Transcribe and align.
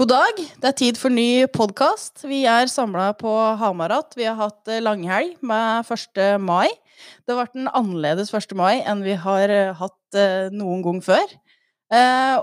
God 0.00 0.08
dag. 0.08 0.38
Det 0.56 0.64
er 0.64 0.76
tid 0.78 0.96
for 0.96 1.12
ny 1.12 1.44
podkast. 1.52 2.22
Vi 2.24 2.38
er 2.48 2.70
samla 2.72 3.10
på 3.20 3.28
Hamarat. 3.60 4.14
Vi 4.16 4.24
har 4.24 4.38
hatt 4.38 4.70
eh, 4.72 4.80
langhelg 4.80 5.34
med 5.44 5.90
1. 5.92 6.40
mai. 6.40 6.70
Det 7.20 7.34
har 7.34 7.42
vært 7.42 7.58
en 7.60 7.68
annerledes 7.68 8.32
1. 8.32 8.54
mai 8.56 8.78
enn 8.78 9.02
vi 9.04 9.18
har 9.20 9.52
eh, 9.52 9.74
hatt 9.76 10.16
eh, 10.16 10.48
noen 10.56 10.80
gang 10.86 11.02
før. 11.04 11.36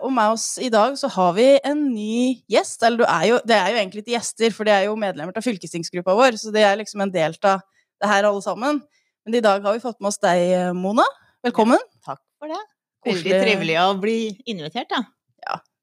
og 0.04 0.14
med 0.14 0.36
oss 0.36 0.46
i 0.62 0.70
dag 0.70 0.94
så 1.02 1.10
har 1.18 1.34
vi 1.34 1.48
en 1.66 1.82
ny 1.96 2.46
gjest. 2.46 2.86
Eller 2.86 3.10
er 3.10 3.26
jo, 3.32 3.42
det 3.42 3.58
er 3.58 3.74
jo 3.74 3.82
egentlig 3.82 4.06
ikke 4.06 4.18
gjester, 4.20 4.54
for 4.54 4.70
det 4.70 4.78
er 4.78 4.86
jo 4.92 5.02
medlemmer 5.08 5.34
av 5.34 5.50
fylkestingsgruppa 5.50 6.14
vår, 6.14 6.38
så 6.38 6.54
det 6.54 6.62
er 6.62 6.78
liksom 6.78 7.08
en 7.08 7.18
del 7.18 7.42
av 7.42 7.66
det 7.66 8.14
her 8.14 8.30
alle 8.30 8.46
sammen. 8.46 8.84
Men 9.26 9.42
i 9.42 9.46
dag 9.50 9.66
har 9.66 9.74
vi 9.74 9.82
fått 9.82 9.98
med 9.98 10.14
oss 10.14 10.22
deg, 10.22 10.76
Mona. 10.78 11.10
Velkommen. 11.42 11.82
Ja, 11.82 12.14
takk 12.14 12.26
for 12.38 12.54
det. 12.54 12.66
Veldig 13.10 13.46
trivelig 13.48 13.82
å 13.82 13.94
bli 13.98 14.20
invitert, 14.46 14.94
ja. 14.94 15.08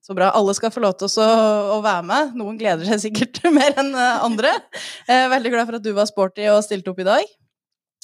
Så 0.04 0.12
bra. 0.12 0.28
Alle 0.36 0.52
skal 0.52 0.72
få 0.72 0.82
lov 0.84 0.98
til 1.00 1.08
å, 1.24 1.78
være 1.84 2.04
med. 2.04 2.34
Noen 2.36 2.58
gleder 2.60 2.84
seg 2.84 3.06
sikkert 3.06 3.40
mer 3.56 3.72
enn 3.80 3.94
eh, 3.96 4.24
andre. 4.26 4.52
Er 5.08 5.30
veldig 5.32 5.54
glad 5.54 5.70
for 5.70 5.78
at 5.78 5.86
du 5.86 5.94
var 5.96 6.08
sporty 6.10 6.44
og 6.52 6.60
stilte 6.66 6.92
opp 6.92 7.00
i 7.00 7.06
dag. 7.08 7.30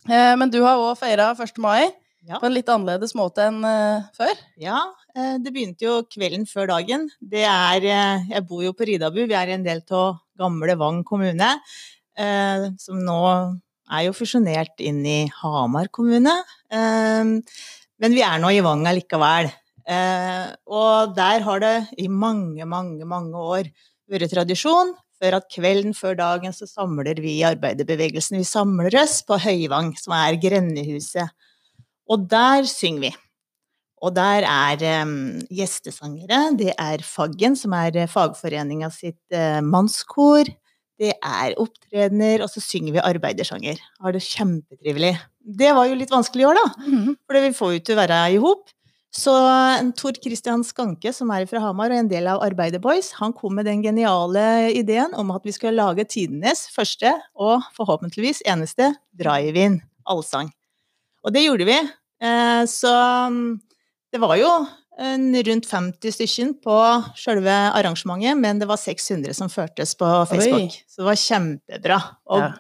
Eh, 0.09 0.33
men 0.41 0.53
du 0.53 0.63
har 0.65 0.81
òg 0.81 0.97
feira 0.97 1.29
1. 1.37 1.61
mai 1.61 1.91
ja. 2.25 2.39
på 2.39 2.49
en 2.49 2.57
litt 2.57 2.73
annerledes 2.73 3.13
måte 3.19 3.45
enn 3.51 3.61
eh, 3.69 4.09
før? 4.17 4.33
Ja, 4.61 4.81
det 5.11 5.51
begynte 5.51 5.85
jo 5.85 5.99
kvelden 6.09 6.47
før 6.49 6.71
dagen. 6.71 7.09
Det 7.19 7.43
er 7.45 7.85
Jeg 7.85 8.45
bor 8.49 8.63
jo 8.65 8.73
på 8.79 8.87
Ridabu, 8.89 9.25
vi 9.27 9.37
er 9.37 9.57
en 9.57 9.67
del 9.67 9.83
av 9.91 10.21
gamle 10.39 10.77
Vang 10.81 11.03
kommune. 11.05 11.49
Som 12.79 13.01
nå 13.03 13.23
er 13.91 14.05
jo 14.07 14.15
fusjonert 14.15 14.79
inn 14.87 15.03
i 15.03 15.25
Hamar 15.41 15.91
kommune. 15.91 16.37
Men 16.71 18.15
vi 18.15 18.23
er 18.23 18.39
nå 18.39 18.55
i 18.55 18.63
Vang 18.63 18.87
allikevel. 18.87 19.51
Eh, 19.91 20.51
og 20.71 21.15
der 21.17 21.43
har 21.47 21.63
det 21.63 21.77
i 21.99 22.07
mange, 22.07 22.67
mange, 22.69 23.07
mange 23.09 23.47
år 23.57 23.71
vært 24.11 24.31
tradisjon 24.31 24.93
for 25.21 25.37
at 25.37 25.49
kvelden 25.53 25.95
før 25.97 26.17
dagen 26.19 26.55
så 26.57 26.69
samler 26.69 27.19
vi 27.21 27.39
i 27.39 27.49
arbeiderbevegelsen. 27.49 28.39
Vi 28.41 28.47
samler 28.49 28.95
oss 29.03 29.21
på 29.27 29.39
Høyvang, 29.43 29.93
som 30.01 30.15
er 30.17 30.39
grendehuset. 30.41 31.35
Og 32.11 32.25
der 32.31 32.69
synger 32.71 33.11
vi. 33.11 33.13
Og 34.01 34.15
der 34.17 34.47
er 34.49 34.87
eh, 34.87 35.13
gjestesangere. 35.53 36.47
Det 36.57 36.73
er 36.73 37.05
Faggen, 37.05 37.59
som 37.59 37.75
er 37.77 38.07
fagforeninga 38.09 38.89
sitt 38.95 39.21
eh, 39.35 39.61
mannskor. 39.61 40.49
Det 41.01 41.15
er 41.17 41.57
opptredener, 41.61 42.43
og 42.45 42.51
så 42.53 42.61
synger 42.61 42.97
vi 42.97 43.05
arbeidersanger. 43.05 43.81
Har 44.05 44.13
det 44.13 44.25
kjempetrivelig. 44.25 45.15
Det 45.41 45.71
var 45.77 45.89
jo 45.89 45.97
litt 45.97 46.13
vanskelig 46.13 46.45
i 46.45 46.49
år, 46.51 46.59
da. 46.61 46.87
Mm. 46.87 47.15
For 47.25 47.41
vi 47.45 47.53
får 47.57 47.73
jo 47.73 47.81
ikke 47.81 47.97
være 47.97 48.19
i 48.35 48.41
hop. 48.43 48.69
Så 49.11 49.33
Tor 49.99 50.15
Christian 50.23 50.63
Skanke, 50.63 51.11
som 51.15 51.33
er 51.35 51.47
fra 51.51 51.59
Hamar 51.65 51.91
og 51.91 51.99
en 51.99 52.11
del 52.11 52.29
av 52.31 52.45
Arbeiderboys, 52.47 53.11
han 53.19 53.35
kom 53.35 53.57
med 53.59 53.67
den 53.67 53.83
geniale 53.83 54.71
ideen 54.71 55.17
om 55.19 55.33
at 55.35 55.47
vi 55.47 55.55
skulle 55.57 55.75
lage 55.75 56.07
tidenes 56.07 56.69
første 56.71 57.11
og 57.35 57.67
forhåpentligvis 57.75 58.45
eneste 58.47 58.93
drive-in 59.19 59.81
allsang. 60.07 60.53
Og 61.27 61.35
det 61.35 61.43
gjorde 61.43 61.67
vi. 61.67 61.81
Eh, 62.23 62.63
så 62.71 62.95
mm, 63.35 63.59
det 64.15 64.23
var 64.23 64.39
jo 64.39 64.53
rundt 65.01 65.67
50 65.67 66.13
stykker 66.13 66.55
på 66.63 66.79
selve 67.19 67.59
arrangementet, 67.75 68.39
men 68.39 68.63
det 68.63 68.69
var 68.69 68.79
600 68.79 69.35
som 69.35 69.51
førtes 69.51 69.97
på 69.99 70.09
Facebook. 70.31 70.71
Oi. 70.71 70.83
Så 70.87 71.03
det 71.03 71.11
var 71.11 71.23
kjempebra. 71.27 72.01
Og 72.31 72.43
ja. 72.45 72.51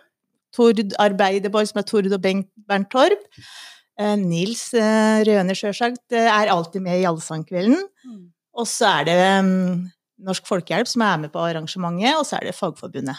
Tord 0.56 0.81
Arbeiderboys 0.98 1.77
med 1.77 1.87
Tord 1.87 2.11
og 2.11 2.23
Bernt 2.25 2.91
Torp 2.91 3.28
Eh, 3.31 3.80
Nils 4.20 4.70
eh, 4.79 5.23
Røne, 5.29 5.56
sjølsagt, 5.56 6.06
eh, 6.17 6.29
er 6.31 6.53
alltid 6.53 6.84
med 6.84 7.01
i 7.01 7.06
Allsangkvelden. 7.09 7.81
Mm. 8.06 8.23
Og 8.61 8.69
så 8.69 8.89
er 9.01 9.09
det 9.09 9.19
um, 9.45 9.91
Norsk 10.27 10.47
Folkehjelp 10.48 10.89
som 10.91 11.05
er 11.06 11.20
med 11.25 11.33
på 11.34 11.43
arrangementet, 11.43 12.17
og 12.17 12.25
så 12.28 12.39
er 12.39 12.48
det 12.48 12.56
Fagforbundet 12.56 13.19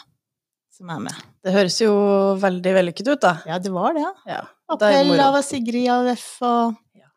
som 0.82 0.90
er 0.90 1.02
med. 1.04 1.18
Det 1.46 1.54
høres 1.54 1.78
jo 1.82 1.92
veldig 2.42 2.74
vellykket 2.78 3.12
ut, 3.12 3.22
da. 3.22 3.36
Ja, 3.46 3.60
det 3.62 3.72
var 3.74 3.94
det. 3.98 4.08
Ja. 4.30 4.42
Appell 4.72 5.20
av 5.22 5.38
Sigrid 5.46 5.90
AUF 5.92 6.30
og 6.48 6.80
Ja. 6.98 7.12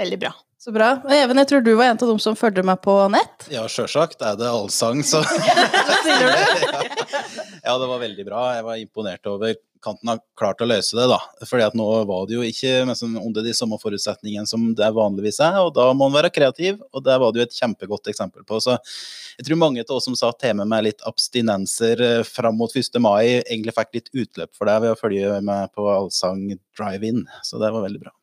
Veldig 0.00 0.18
bra. 0.24 0.32
Så 0.62 0.70
bra. 0.74 0.92
Even, 1.10 1.38
jeg 1.42 1.48
tror 1.50 1.62
du 1.66 1.72
var 1.74 1.90
en 1.90 1.98
av 1.98 2.08
dem 2.08 2.20
som 2.22 2.36
fulgte 2.38 2.62
meg 2.66 2.78
på 2.84 2.94
nett? 3.10 3.48
Ja, 3.50 3.64
sjølsagt 3.70 4.22
er 4.22 4.36
det 4.38 4.46
allsang, 4.46 5.02
så 5.06 5.22
ja, 7.66 7.74
det 7.74 7.88
var 7.90 7.98
veldig 8.02 8.26
bra. 8.26 8.44
Jeg 8.56 8.66
var 8.68 8.78
imponert 8.78 9.26
over 9.30 9.56
kanten 9.82 10.10
har 10.12 10.20
klart 10.38 10.62
å 10.62 10.68
løse 10.68 10.96
det, 10.96 11.08
da. 11.10 11.18
Fordi 11.48 11.64
at 11.66 11.76
nå 11.78 11.86
var 12.08 12.28
det 12.28 12.36
jo 12.36 12.46
ikke 12.46 12.84
under 13.08 13.44
de 13.44 13.54
samme 13.56 13.78
forutsetningene 13.82 14.48
som 14.48 14.70
det 14.78 14.88
vanligvis 14.96 15.40
er, 15.44 15.58
og 15.62 15.74
da 15.76 15.88
må 15.92 16.06
man 16.06 16.16
være 16.20 16.32
kreativ, 16.34 16.80
og 16.92 17.04
det 17.06 17.18
var 17.22 17.32
det 17.32 17.42
jo 17.42 17.46
et 17.48 17.58
kjempegodt 17.58 18.10
eksempel 18.12 18.46
på. 18.48 18.60
Så 18.62 18.78
jeg 19.38 19.48
tror 19.48 19.60
mange 19.60 19.84
av 19.84 19.94
oss 19.96 20.08
som 20.08 20.16
satt 20.18 20.46
hjemme 20.46 20.66
med 20.68 20.88
litt 20.88 21.04
abstinenser 21.08 22.02
eh, 22.06 22.24
fram 22.28 22.58
mot 22.60 22.74
1. 22.76 22.98
mai, 23.02 23.42
egentlig 23.42 23.76
fikk 23.76 23.94
litt 23.98 24.10
utløp 24.12 24.56
for 24.56 24.70
det 24.70 24.80
ved 24.84 24.94
å 24.94 24.98
følge 24.98 25.38
med 25.44 25.72
på 25.76 25.86
Allsang 25.92 26.48
Drive-In, 26.78 27.24
så 27.46 27.62
det 27.62 27.72
var 27.74 27.86
veldig 27.86 28.02
bra. 28.02 28.14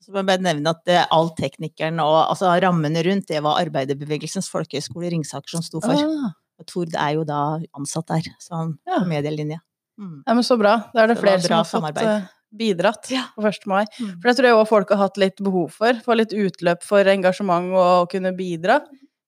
Så 0.00 0.14
må 0.14 0.22
jeg 0.22 0.30
bare 0.30 0.42
nevne 0.42 0.72
at 0.72 0.84
det, 0.88 1.00
all 1.12 1.28
teknikeren 1.36 2.00
og 2.02 2.16
altså, 2.22 2.48
rammene 2.64 3.02
rundt, 3.06 3.28
det 3.28 3.42
var 3.44 3.60
Arbeiderbevegelsens 3.60 4.48
folkehøgskole 4.52 5.12
Ringsaker 5.12 5.58
som 5.58 5.64
sto 5.64 5.82
for. 5.84 5.92
Ah. 5.96 6.32
Og 6.60 6.68
Tord 6.68 6.96
er 6.98 7.16
jo 7.16 7.24
da 7.28 7.40
ansatt 7.76 8.08
der, 8.10 8.30
så 8.40 8.56
han 8.58 8.72
ja. 8.88 8.98
på 8.98 9.08
medielinja. 9.08 9.60
Mm. 10.00 10.22
Ja, 10.26 10.34
men 10.34 10.44
så 10.44 10.56
bra. 10.56 10.76
Da 10.94 11.02
er 11.02 11.10
det, 11.10 11.18
det 11.18 11.24
flere 11.24 11.42
som 11.44 11.84
har 11.84 11.92
fått 11.92 12.00
uh, 12.06 12.30
bidratt 12.56 13.10
ja. 13.12 13.26
på 13.36 13.44
1. 13.46 13.66
mai. 13.70 13.84
Mm. 14.00 14.16
For 14.16 14.30
det 14.30 14.36
tror 14.38 14.48
jeg 14.48 14.56
òg 14.56 14.66
folk 14.70 14.94
har 14.94 15.02
hatt 15.04 15.20
litt 15.20 15.42
behov 15.44 15.76
for. 15.76 16.00
Få 16.06 16.16
litt 16.16 16.32
utløp 16.32 16.84
for 16.86 17.12
engasjement 17.12 17.70
og 17.74 17.84
å 17.84 18.10
kunne 18.10 18.32
bidra 18.36 18.80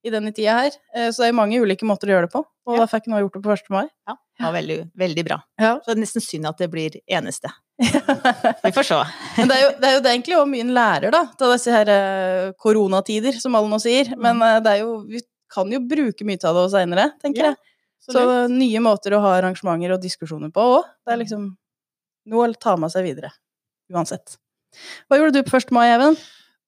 i 0.02 0.10
denne 0.10 0.32
tida 0.34 0.56
her. 0.62 0.78
Uh, 0.96 1.10
så 1.10 1.24
det 1.24 1.30
er 1.30 1.38
mange 1.38 1.60
ulike 1.60 1.88
måter 1.88 2.10
å 2.10 2.16
gjøre 2.16 2.30
det 2.30 2.34
på, 2.34 2.44
og 2.46 2.78
ja. 2.78 2.84
da 2.84 2.88
fikk 2.90 3.10
jeg 3.10 3.26
gjort 3.26 3.36
det 3.36 3.42
på 3.44 3.56
1. 3.58 3.68
mai. 3.74 3.84
Ja, 4.08 4.16
det 4.16 4.46
var 4.46 4.56
veldig, 4.56 4.78
veldig 5.04 5.26
bra. 5.28 5.38
Ja. 5.60 5.74
Så 5.82 5.90
det 5.90 5.98
er 5.98 6.04
nesten 6.06 6.24
synd 6.24 6.48
at 6.50 6.62
det 6.62 6.70
blir 6.72 6.96
eneste. 7.04 7.52
Vi 8.64 8.72
får 8.72 8.88
se. 8.88 9.02
Men 9.36 9.52
det 9.52 9.58
er 9.58 9.62
jo, 9.66 9.74
det 9.76 9.90
er 9.90 9.98
jo 9.98 10.04
det 10.06 10.14
egentlig 10.14 10.38
òg 10.38 10.48
mye 10.54 10.64
en 10.64 10.72
lærer, 10.78 11.12
da, 11.12 11.26
av 11.36 11.52
disse 11.52 11.74
her 11.74 11.92
uh, 11.92 12.54
koronatider, 12.62 13.36
som 13.42 13.58
alle 13.58 13.70
nå 13.70 13.82
sier. 13.82 14.14
Mm. 14.16 14.24
Men 14.24 14.64
det 14.64 14.72
er 14.72 14.82
jo, 14.86 14.96
vi 15.04 15.20
kan 15.52 15.68
jo 15.68 15.82
bruke 15.84 16.24
mye 16.24 16.40
av 16.48 16.56
det 16.62 16.70
seinere, 16.72 17.10
tenker 17.20 17.50
jeg. 17.50 17.60
Så, 18.02 18.14
så 18.16 18.22
nye 18.50 18.82
måter 18.82 19.14
å 19.14 19.22
ha 19.22 19.36
arrangementer 19.38 19.94
og 19.94 20.02
diskusjoner 20.02 20.50
på 20.54 20.62
òg. 20.76 20.86
Det 21.06 21.14
er 21.14 21.18
mm. 21.18 21.22
liksom 21.22 21.48
noe 22.32 22.50
å 22.50 22.54
ta 22.58 22.74
med 22.80 22.92
seg 22.94 23.06
videre. 23.06 23.30
Uansett. 23.92 24.38
Hva 25.06 25.18
gjorde 25.20 25.38
du 25.38 25.46
på 25.46 25.58
1. 25.58 25.70
mai, 25.74 25.86
Even? 25.92 26.16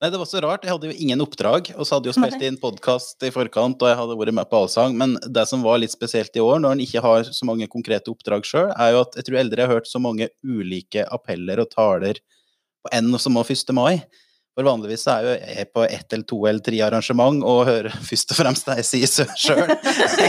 Nei, 0.03 0.11
Det 0.11 0.19
var 0.19 0.27
så 0.29 0.41
rart. 0.43 0.65
Jeg 0.67 0.75
hadde 0.75 0.89
jo 0.91 0.95
ingen 1.01 1.23
oppdrag. 1.23 1.71
Og 1.75 1.87
så 1.87 1.95
hadde 1.95 2.09
jeg 2.09 2.15
jo 2.15 2.19
spilt 2.23 2.43
inn 2.45 2.59
podkast 2.61 3.23
i 3.25 3.31
forkant, 3.33 3.81
og 3.81 3.91
jeg 3.91 3.99
hadde 3.99 4.17
vært 4.19 4.37
med 4.37 4.49
på 4.51 4.61
allsang. 4.63 4.97
Men 4.99 5.15
det 5.23 5.47
som 5.49 5.63
var 5.65 5.79
litt 5.81 5.95
spesielt 5.95 6.35
i 6.35 6.43
år, 6.43 6.59
når 6.63 6.75
en 6.75 6.83
ikke 6.85 7.03
har 7.03 7.27
så 7.27 7.47
mange 7.47 7.67
konkrete 7.71 8.11
oppdrag 8.13 8.47
sjøl, 8.47 8.71
er 8.71 8.95
jo 8.95 9.03
at 9.05 9.17
jeg 9.19 9.29
tror 9.29 9.41
eldre 9.41 9.65
har 9.65 9.79
hørt 9.79 9.89
så 9.91 10.01
mange 10.03 10.29
ulike 10.43 11.07
appeller 11.15 11.63
og 11.63 11.71
taler 11.73 12.21
på 12.85 12.93
en 12.93 13.11
og 13.15 13.23
samme 13.23 13.43
1. 13.43 13.75
mai. 13.75 13.95
For 14.55 14.63
vanligvis 14.63 15.03
er 15.11 15.25
jo 15.25 15.31
jeg 15.35 15.67
på 15.75 15.83
ett 15.83 16.13
eller 16.15 16.27
to 16.31 16.37
eller 16.47 16.63
tre 16.63 16.79
arrangement 16.85 17.43
og 17.43 17.65
hører 17.67 17.95
først 18.09 18.31
og 18.31 18.39
fremst 18.39 18.69
deg 18.71 18.83
si 18.87 19.01
sjøl. 19.05 19.73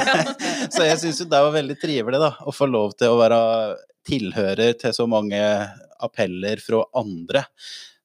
så 0.75 0.87
jeg 0.89 1.01
syns 1.03 1.23
jo 1.23 1.29
det 1.31 1.43
var 1.47 1.55
veldig 1.55 1.79
trivelig 1.83 2.23
da, 2.23 2.33
å 2.43 2.55
få 2.55 2.69
lov 2.71 2.97
til 2.99 3.15
å 3.15 3.21
være 3.21 3.41
tilhører 4.07 4.75
til 4.79 4.95
så 4.95 5.07
mange 5.11 5.41
appeller 6.03 6.61
fra 6.63 6.83
andre. 6.99 7.47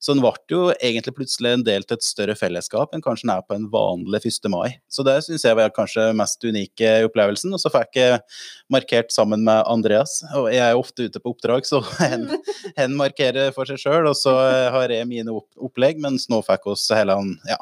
Så 0.01 0.15
den 0.15 0.23
ble 0.23 0.33
jo 0.49 0.61
egentlig 0.81 1.13
plutselig 1.13 1.51
en 1.53 1.63
del 1.65 1.83
til 1.85 1.99
et 1.99 2.05
større 2.05 2.33
fellesskap 2.37 2.95
enn 2.95 3.03
kanskje 3.05 3.27
den 3.27 3.33
er 3.35 3.43
på 3.45 3.53
en 3.53 3.67
vanlig 3.69 4.23
1. 4.25 4.47
mai. 4.49 4.79
Så 4.89 5.05
det 5.05 5.19
syns 5.27 5.45
jeg 5.45 5.57
var 5.59 5.73
kanskje 5.75 6.07
mest 6.17 6.41
unike 6.41 6.95
opplevelsen. 7.05 7.53
Og 7.53 7.61
så 7.61 7.69
fikk 7.69 7.99
jeg 7.99 8.17
markert 8.73 9.13
sammen 9.13 9.45
med 9.45 9.61
Andreas, 9.69 10.19
og 10.33 10.49
jeg 10.49 10.63
er 10.65 10.73
jo 10.73 10.81
ofte 10.81 11.05
ute 11.05 11.21
på 11.21 11.35
oppdrag, 11.35 11.69
så 11.69 11.83
hen, 12.01 12.25
hen 12.79 12.97
markerer 12.97 13.53
for 13.53 13.69
seg 13.69 13.81
sjøl, 13.83 14.09
og 14.09 14.17
så 14.17 14.33
har 14.73 14.89
jeg 14.89 15.09
mine 15.09 15.37
opplegg, 15.37 16.01
mens 16.01 16.25
nå 16.33 16.41
fikk 16.49 16.71
oss 16.73 16.89
hele 16.95 17.19
ja, 17.45 17.61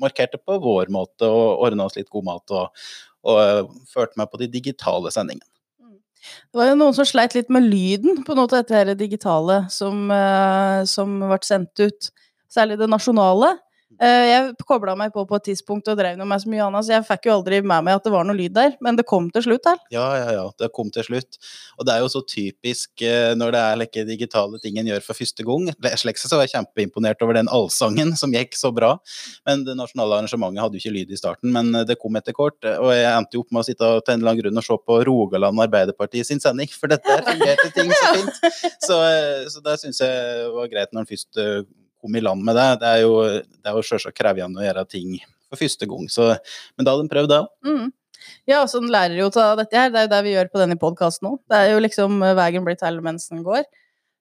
markerte 0.00 0.40
på 0.40 0.56
vår 0.62 0.88
måte 0.94 1.28
og 1.28 1.66
ordna 1.68 1.86
oss 1.86 2.00
litt 2.00 2.10
god 2.12 2.30
mat 2.32 2.56
og, 2.56 2.84
og 3.28 3.76
førte 3.92 4.16
meg 4.16 4.32
på 4.32 4.40
de 4.40 4.48
digitale 4.56 5.12
sendingene. 5.12 5.51
Det 6.22 6.60
var 6.60 6.70
jo 6.70 6.78
noen 6.78 6.96
som 6.96 7.08
sleit 7.08 7.34
litt 7.36 7.50
med 7.52 7.66
lyden 7.66 8.22
på 8.26 8.36
noe 8.38 8.46
av 8.46 8.62
dette 8.62 8.96
digitale 9.00 9.64
som, 9.72 10.06
uh, 10.12 10.82
som 10.88 11.18
ble 11.24 11.40
sendt 11.46 11.82
ut. 11.82 12.10
Særlig 12.52 12.78
det 12.80 12.90
nasjonale. 12.92 13.56
Uh, 14.02 14.24
jeg 14.26 14.66
kobla 14.66 14.96
meg 14.98 15.12
på 15.14 15.22
på 15.30 15.38
et 15.38 15.44
tidspunkt 15.52 15.86
og 15.92 15.98
drev 16.00 16.18
med 16.18 16.42
så 16.42 16.50
mye 16.50 16.64
annet, 16.64 16.86
så 16.86 16.96
jeg 16.96 17.06
fikk 17.06 17.28
jo 17.28 17.36
aldri 17.36 17.60
med 17.62 17.86
meg 17.86 18.00
at 18.00 18.06
det 18.06 18.10
var 18.10 18.26
noe 18.26 18.34
lyd 18.34 18.54
der. 18.56 18.74
Men 18.82 18.98
det 18.98 19.04
kom 19.06 19.28
til 19.30 19.44
slutt 19.46 19.68
her. 19.68 19.78
Ja, 19.94 20.06
ja, 20.18 20.32
ja. 20.34 20.46
Det 20.58 20.72
kom 20.74 20.90
til 20.94 21.06
slutt. 21.06 21.38
Og 21.78 21.86
det 21.86 21.94
er 21.94 22.02
jo 22.02 22.08
så 22.10 22.24
typisk 22.26 23.04
uh, 23.06 23.30
når 23.38 23.54
det 23.54 23.60
er 23.62 23.78
like 23.78 24.04
digitale 24.08 24.58
ting 24.62 24.80
en 24.80 24.90
gjør 24.90 25.04
for 25.06 25.20
første 25.22 25.46
gang. 25.46 25.70
Slekse 26.02 26.26
så 26.26 26.40
var 26.40 26.48
jeg 26.48 26.56
kjempeimponert 26.56 27.22
over 27.22 27.38
den 27.38 27.50
allsangen 27.52 28.14
som 28.20 28.34
gikk 28.34 28.58
så 28.58 28.72
bra. 28.74 28.96
Men 29.46 29.62
det 29.68 29.78
nasjonale 29.78 30.18
arrangementet 30.18 30.64
hadde 30.64 30.80
jo 30.80 30.82
ikke 30.82 30.96
lyd 30.96 31.14
i 31.14 31.20
starten, 31.20 31.54
men 31.54 31.70
det 31.86 31.98
kom 32.02 32.18
etter 32.18 32.34
kort. 32.34 32.58
Og 32.72 32.90
jeg 32.90 33.06
endte 33.12 33.38
jo 33.38 33.44
opp 33.44 33.54
med 33.54 33.62
å 33.62 33.68
sitte 33.68 33.92
til 34.02 34.16
en 34.16 34.18
eller 34.18 34.32
annen 34.32 34.42
grunn 34.42 34.58
og 34.64 34.66
se 34.66 34.80
på 34.90 34.98
Rogaland 35.06 35.62
Arbeiderparti 35.62 36.24
sin 36.26 36.42
sending, 36.42 36.70
for 36.74 36.90
dette 36.90 37.20
fungerte 37.28 37.70
ting 37.76 37.94
så 37.94 38.16
fint. 38.18 38.42
Så, 38.82 38.96
så 39.52 39.60
det 39.62 39.76
syns 39.78 40.00
jeg 40.02 40.48
var 40.50 40.66
greit 40.72 40.90
når 40.90 41.04
en 41.04 41.08
først 41.08 41.38
kom 42.02 42.18
i 42.18 42.24
land 42.24 42.42
med 42.44 42.58
det. 42.58 42.68
Det 42.82 42.92
er 42.92 43.02
jo, 43.04 43.16
jo 43.78 43.86
selvsagt 43.86 44.18
krevende 44.18 44.60
å 44.60 44.66
gjøre 44.66 44.86
ting 44.90 45.16
for 45.48 45.62
første 45.62 45.88
gang. 45.88 46.08
Så, 46.12 46.32
men 46.76 46.86
da 46.86 46.94
hadde 46.94 47.06
de 47.06 47.12
prøvd 47.12 47.32
det 47.32 47.42
òg. 47.44 47.52
Mm. 47.68 47.92
Ja, 48.46 48.62
så 48.70 48.80
den 48.82 48.92
lærer 48.92 49.18
jo 49.18 49.30
av 49.42 49.60
dette 49.60 49.78
her. 49.78 49.92
Det 49.92 50.00
er 50.00 50.08
jo 50.08 50.14
det 50.14 50.24
vi 50.26 50.34
gjør 50.36 50.50
på 50.52 50.60
denne 50.62 50.78
podkasten 50.80 51.28
nå. 51.28 51.38
Det 51.50 51.58
er 51.58 51.72
jo 51.74 51.82
liksom 51.82 52.18
eh, 52.22 52.36
veien 52.38 52.66
blir 52.66 52.78
til 52.78 53.00
mens 53.04 53.28
den 53.30 53.44
går. 53.46 53.64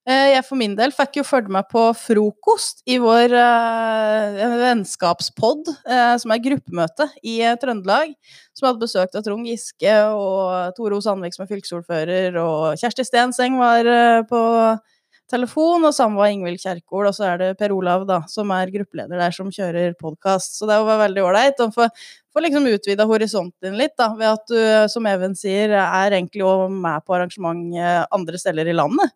Eh, 0.09 0.31
Jeg 0.33 0.45
for 0.47 0.57
min 0.57 0.73
del 0.77 0.93
fikk 0.95 1.19
jo 1.19 1.25
følge 1.27 1.53
med 1.53 1.67
på 1.69 1.83
frokost 1.97 2.81
i 2.89 2.97
vår 3.01 3.35
uh, 3.37 4.55
vennskapspod, 4.63 5.69
uh, 5.85 6.15
som 6.21 6.33
er 6.33 6.41
gruppemøte 6.41 7.05
i 7.21 7.37
Trøndelag. 7.61 8.15
Som 8.57 8.71
hadde 8.71 8.81
besøkt 8.81 9.17
av 9.17 9.25
Trond 9.25 9.45
Giske 9.45 9.93
og 10.09 10.73
Tore 10.77 10.97
O. 10.97 11.03
Sandvik 11.05 11.37
som 11.37 11.45
er 11.45 11.51
fylkesordfører, 11.53 12.39
og 12.41 12.81
Kjersti 12.81 13.05
Stenseng 13.05 13.61
var 13.61 13.85
uh, 13.85 14.25
på 14.29 14.41
telefon, 15.31 15.85
og 15.87 15.93
sammen 15.95 16.19
var 16.19 16.29
Ingvild 16.33 16.59
Kjerkol, 16.61 17.07
og 17.09 17.15
så 17.17 17.25
er 17.31 17.39
det 17.41 17.49
Per 17.59 17.73
Olav, 17.75 18.03
da, 18.09 18.19
som 18.29 18.51
er 18.55 18.71
gruppeleder 18.73 19.17
der, 19.21 19.33
som 19.35 19.49
kjører 19.53 19.95
podkast. 19.99 20.57
Så 20.59 20.67
det 20.69 20.77
var 20.85 20.99
veldig 21.05 21.23
ålreit. 21.29 21.59
Og 21.63 21.73
får, 21.75 21.89
får 22.35 22.45
liksom 22.45 22.67
utvida 22.71 23.07
horisonten 23.09 23.69
din 23.71 23.79
litt, 23.79 23.95
da, 23.99 24.11
ved 24.19 24.29
at 24.35 24.51
du, 24.51 24.59
som 24.93 25.07
Even 25.09 25.33
sier, 25.39 25.73
er 25.79 26.17
egentlig 26.19 26.43
òg 26.47 26.67
med 26.75 27.07
på 27.07 27.15
arrangement 27.17 27.63
andre 28.11 28.41
steder 28.41 28.69
i 28.69 28.75
landet. 28.77 29.15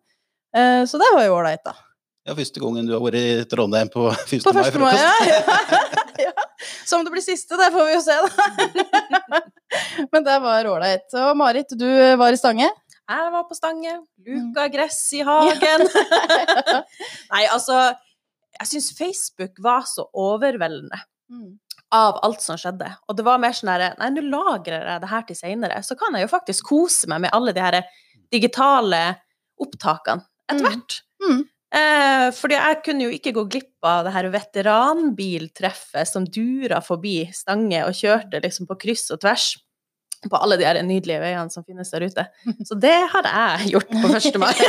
Eh, 0.56 0.82
Så 0.88 0.98
det 0.98 1.12
var 1.14 1.28
jo 1.28 1.36
ålreit, 1.38 1.62
da. 1.68 1.76
Ja, 2.26 2.34
første 2.34 2.58
gangen 2.58 2.88
du 2.88 2.90
har 2.96 3.02
vært 3.04 3.20
i 3.20 3.44
Trondheim 3.46 3.86
på 3.92 4.08
1. 4.34 4.40
På 4.42 4.50
1. 4.50 4.80
mai, 4.82 4.90
mai-frokost. 4.90 5.28
ja. 5.30 6.24
ja. 6.26 6.32
Så 6.86 6.96
om 6.98 7.04
det 7.06 7.12
blir 7.14 7.22
siste, 7.22 7.54
det 7.60 7.68
får 7.74 7.86
vi 7.86 7.92
jo 7.94 8.00
se, 8.02 8.16
da. 8.24 8.30
Men 10.12 10.24
det 10.26 10.34
var 10.42 10.66
ålreit. 10.70 11.06
Og 11.22 11.36
Marit, 11.38 11.70
du 11.78 11.86
var 12.18 12.34
i 12.34 12.40
Stange? 12.40 12.66
Jeg 13.06 13.32
var 13.32 13.44
på 13.46 13.54
Stange, 13.54 13.92
luka 14.26 14.64
gress 14.72 14.98
i 15.14 15.20
hagen. 15.26 15.84
Nei, 17.32 17.44
altså 17.52 17.76
Jeg 18.58 18.66
syns 18.70 18.88
Facebook 18.98 19.60
var 19.62 19.84
så 19.86 20.08
overveldende 20.16 20.98
av 21.94 22.18
alt 22.26 22.40
som 22.42 22.58
skjedde. 22.58 22.88
Og 23.06 23.16
det 23.18 23.24
var 23.26 23.38
mer 23.42 23.54
sånn 23.54 23.70
herre 23.70 23.92
Nei, 24.00 24.08
nå 24.14 24.22
lagrer 24.30 24.82
jeg 24.90 25.02
det 25.04 25.10
her 25.10 25.26
til 25.28 25.38
seinere. 25.38 25.82
Så 25.86 25.94
kan 25.98 26.14
jeg 26.18 26.26
jo 26.26 26.32
faktisk 26.32 26.66
kose 26.72 27.06
meg 27.10 27.22
med 27.26 27.34
alle 27.36 27.54
de 27.54 27.62
her 27.62 27.78
digitale 28.34 29.04
opptakene 29.62 30.24
etter 30.50 30.62
Mm. 30.64 30.66
hvert. 30.72 30.96
Mm. 31.22 31.44
Eh, 31.76 32.26
fordi 32.32 32.54
jeg 32.54 32.82
kunne 32.86 33.06
jo 33.06 33.10
ikke 33.14 33.32
gå 33.34 33.42
glipp 33.50 33.84
av 33.86 34.04
det 34.06 34.12
her 34.14 34.28
veteranbiltreffet 34.34 36.06
som 36.08 36.24
dura 36.24 36.78
forbi 36.84 37.26
Stange 37.34 37.82
og 37.86 37.94
kjørte 37.98 38.40
liksom 38.42 38.68
på 38.70 38.76
kryss 38.86 39.10
og 39.14 39.20
tvers 39.24 39.48
på 40.32 40.40
alle 40.42 40.58
de 40.60 40.66
her 40.66 40.78
nydelige 40.86 41.20
veiene 41.22 41.52
som 41.52 41.64
finnes 41.64 41.90
der 41.92 42.06
ute. 42.06 42.26
Så 42.68 42.78
det 42.80 42.94
hadde 43.12 43.32
jeg 43.32 43.72
gjort 43.74 43.92
på 43.92 44.12
1. 44.20 44.40
mai. 44.42 44.54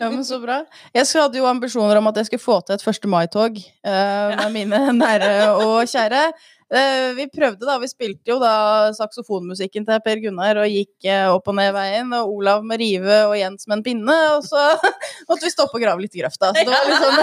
Ja, 0.00 0.08
men 0.08 0.22
så 0.24 0.38
bra. 0.40 0.62
Jeg 0.96 1.04
hadde 1.12 1.36
jo 1.36 1.44
ambisjoner 1.44 1.98
om 2.00 2.06
at 2.08 2.16
jeg 2.16 2.30
skulle 2.30 2.42
få 2.42 2.56
til 2.64 2.78
et 2.78 2.84
1. 2.88 3.04
mai-tog 3.12 3.58
uh, 3.60 4.30
med 4.40 4.54
mine 4.54 4.78
nære 4.96 5.32
og 5.60 5.84
kjære. 5.90 6.22
Eh, 6.70 7.08
vi 7.16 7.24
prøvde, 7.26 7.66
da. 7.66 7.74
Vi 7.82 7.88
spilte 7.90 8.30
jo 8.30 8.36
da 8.38 8.92
saksofonmusikken 8.94 9.82
til 9.88 10.02
Per 10.04 10.20
Gunnar 10.22 10.60
og 10.62 10.68
gikk 10.70 11.08
eh, 11.10 11.26
opp 11.32 11.48
og 11.50 11.56
ned 11.58 11.72
veien. 11.74 12.12
Og 12.14 12.36
Olav 12.36 12.62
med 12.66 12.78
rive 12.78 13.16
og 13.26 13.34
Jens 13.34 13.66
med 13.66 13.80
en 13.80 13.82
pinne. 13.88 14.18
Og 14.36 14.44
så 14.46 14.60
måtte 15.28 15.48
vi 15.48 15.50
stoppe 15.50 15.80
og 15.80 15.82
grave 15.82 16.04
litt 16.04 16.14
i 16.14 16.22
grøfta. 16.22 16.52
Så 16.54 16.62
det 16.62 16.70
var 16.70 16.86
litt 16.86 17.02
sånn, 17.02 17.18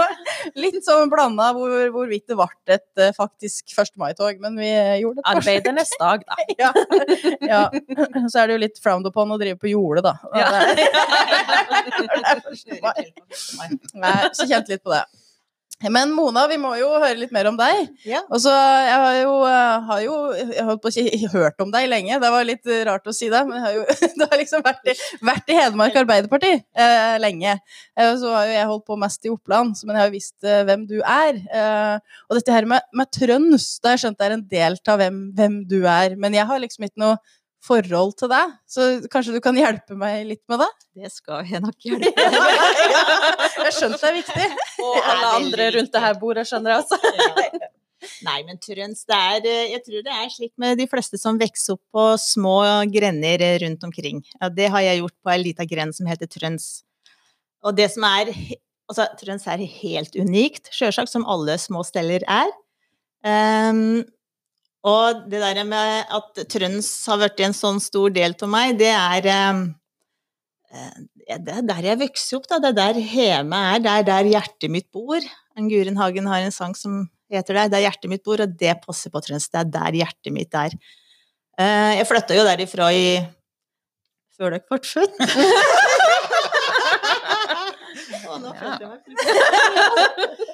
litt 0.66 0.78
sånn 0.86 1.10
blanda 1.12 1.48
hvor, 1.56 1.74
hvorvidt 1.96 2.28
det 2.30 2.38
ble 2.38 2.48
et 2.76 3.02
eh, 3.02 3.10
faktisk 3.16 3.74
1. 3.74 3.94
mai-tog. 3.98 4.38
Men 4.44 4.60
vi 4.62 4.70
gjorde 5.02 5.18
det. 5.22 5.26
Arbeidernes 5.34 5.90
dag, 6.04 6.22
da. 6.30 6.38
Ja. 6.62 6.70
ja. 7.50 7.64
Så 8.30 8.44
er 8.44 8.46
det 8.52 8.58
jo 8.60 8.62
litt 8.68 8.78
frowned 8.84 9.10
upon 9.10 9.34
å 9.34 9.40
drive 9.42 9.58
på 9.58 9.72
jordet, 9.74 10.06
da. 10.06 10.14
Ja. 10.38 10.52
det 10.54 10.86
er- 10.86 11.02
det 12.64 12.78
er 12.78 12.80
mai. 13.58 13.68
Nei, 13.98 14.16
så 14.36 14.46
kjente 14.48 14.70
litt 14.74 14.82
på 14.86 14.92
det. 14.94 15.02
Men 15.92 16.12
Mona, 16.14 16.46
vi 16.50 16.56
må 16.60 16.70
jo 16.78 16.88
høre 16.94 17.16
litt 17.18 17.32
mer 17.34 17.48
om 17.50 17.56
deg. 17.58 17.88
Ja. 18.08 18.20
Og 18.30 18.40
så, 18.40 18.52
Jeg 18.54 18.98
har 19.04 19.16
jo, 19.20 19.32
eh, 19.48 19.80
har 19.88 20.00
jo 20.04 20.14
jeg 20.38 20.56
har 20.58 20.68
holdt 20.70 20.82
på 20.84 20.90
å 20.90 20.94
si, 20.94 21.04
hørt 21.34 21.60
om 21.64 21.70
deg 21.74 21.88
lenge, 21.90 22.18
det 22.22 22.30
var 22.32 22.44
litt 22.48 22.70
rart 22.88 23.06
å 23.10 23.14
si 23.14 23.28
det, 23.32 23.42
men 23.48 23.58
jeg 23.58 23.64
har 23.64 23.74
jo 23.78 23.84
du 24.18 24.24
har 24.24 24.40
liksom 24.40 24.64
vært 24.64 24.90
i, 24.92 24.96
vært 25.24 25.52
i 25.52 25.58
Hedmark 25.58 25.98
Arbeiderparti 26.04 26.52
eh, 26.54 27.14
lenge. 27.22 27.58
Eh, 27.98 28.12
så 28.20 28.32
har 28.34 28.48
jo 28.48 28.56
jeg 28.58 28.70
holdt 28.72 28.86
på 28.88 28.98
mest 29.04 29.24
i 29.28 29.32
Oppland, 29.34 29.76
så- 29.76 29.86
men 29.88 29.96
jeg 29.96 30.02
har 30.04 30.10
jo 30.12 30.16
visst 30.18 30.48
eh, 30.48 30.62
hvem 30.68 30.86
du 30.90 30.98
er. 31.02 31.40
Eh, 31.52 32.18
og 32.28 32.38
dette 32.40 32.52
her 32.56 32.68
med, 32.70 32.80
med 32.94 33.10
Trøns, 33.14 33.68
da 33.80 33.92
har 33.92 33.98
jeg 33.98 34.06
skjønt 34.06 34.24
er 34.28 34.36
en 34.38 34.46
del 34.50 34.78
av 34.88 35.00
hvem, 35.00 35.22
hvem 35.36 35.60
du 35.68 35.80
er, 35.86 36.16
men 36.16 36.34
jeg 36.36 36.46
har 36.48 36.60
liksom 36.62 36.86
ikke 36.88 37.02
noe 37.04 37.16
forhold 37.64 38.16
til 38.20 38.30
deg, 38.32 38.56
så 38.68 38.88
kanskje 39.12 39.36
du 39.36 39.40
kan 39.44 39.56
hjelpe 39.56 39.96
meg 39.98 40.26
litt 40.28 40.42
med 40.52 40.60
det? 40.60 40.70
Det 41.00 41.12
skal 41.12 41.46
jeg 41.48 41.62
nok 41.64 41.76
hjelpe. 41.86 42.12
jeg 42.12 43.76
skjønte 43.78 44.00
det 44.02 44.10
er 44.10 44.18
viktig. 44.18 44.48
Og 44.84 44.98
alle 45.00 45.30
andre 45.38 45.70
rundt 45.78 45.94
det 45.94 46.04
her 46.04 46.18
bordet, 46.20 46.46
skjønner 46.50 46.74
jeg 46.74 46.84
altså. 46.84 47.70
Nei, 48.26 48.42
men 48.44 48.58
Trøns, 48.60 49.06
det 49.08 49.16
er 49.16 49.46
eh, 49.48 49.70
Jeg 49.72 49.80
tror 49.86 50.02
det 50.04 50.12
er 50.12 50.26
slik 50.28 50.52
med 50.60 50.76
de 50.76 50.84
fleste 50.90 51.16
som 51.16 51.38
vokser 51.40 51.78
opp 51.78 51.82
på 51.94 52.02
små 52.20 52.58
grender 52.92 53.44
eh, 53.46 53.56
rundt 53.62 53.86
omkring. 53.86 54.20
Ja, 54.36 54.50
det 54.52 54.68
har 54.74 54.84
jeg 54.84 55.00
gjort 55.00 55.16
på 55.24 55.32
ei 55.32 55.38
lita 55.40 55.64
grend 55.68 55.96
som 55.96 56.10
heter 56.10 56.28
Trøns. 56.28 56.84
Og 57.64 57.76
det 57.78 57.88
som 57.94 58.04
er 58.10 58.34
Altså, 58.84 59.06
Trøns 59.16 59.46
er 59.48 59.62
helt 59.64 60.12
unikt, 60.20 60.68
sjølsagt, 60.76 61.08
som 61.08 61.22
alle 61.24 61.54
små 61.56 61.80
steller 61.88 62.20
er. 62.28 62.50
Ehm, 63.24 64.02
og 64.84 65.24
det 65.32 65.40
der 65.40 65.62
med 65.64 66.10
at 66.12 66.42
Trøns 66.52 66.90
har 67.08 67.20
blitt 67.22 67.40
en 67.46 67.56
sånn 67.56 67.80
stor 67.80 68.12
del 68.12 68.34
av 68.36 68.50
meg, 68.52 68.76
det 68.80 68.90
er 68.92 69.28
ehm, 69.32 69.62
eh, 70.74 70.98
Det 71.40 71.54
er 71.56 71.62
der 71.64 71.86
jeg 71.88 72.00
vokste 72.02 72.36
opp, 72.36 72.48
da. 72.50 72.58
Det 72.60 72.68
er 72.68 72.76
der 72.76 73.00
hjemme 73.00 73.56
er. 73.72 73.78
Det 73.80 73.92
er 73.94 74.04
der 74.10 74.28
hjertet 74.28 74.70
mitt 74.70 74.90
bor. 74.92 75.24
En 75.56 75.70
Guren 75.72 75.96
Hagen 75.96 76.28
har 76.28 76.44
en 76.44 76.52
sang 76.52 76.74
som 76.76 77.06
heter 77.32 77.56
det. 77.56 77.70
Det 77.72 77.78
er 77.78 77.86
hjertet 77.86 78.12
mitt 78.12 78.24
bor, 78.26 78.42
og 78.44 78.58
det 78.60 78.74
passer 78.84 79.10
på 79.14 79.22
Trøns. 79.24 79.48
Det 79.48 79.62
er 79.62 79.72
der 79.78 79.92
hjertet 80.02 80.32
mitt 80.36 80.52
er. 80.60 80.76
Eh, 81.56 81.92
Jeg 81.96 82.10
flytta 82.10 82.36
jo 82.36 82.44
derifra 82.44 82.90
i 82.92 83.06
før 84.36 84.58
dere 84.58 84.68
ble 84.68 84.78
født. 84.84 85.16
Å, 88.24 88.36
nå 88.40 88.50
følte 88.58 88.82
jeg 88.82 88.88
meg 88.90 89.00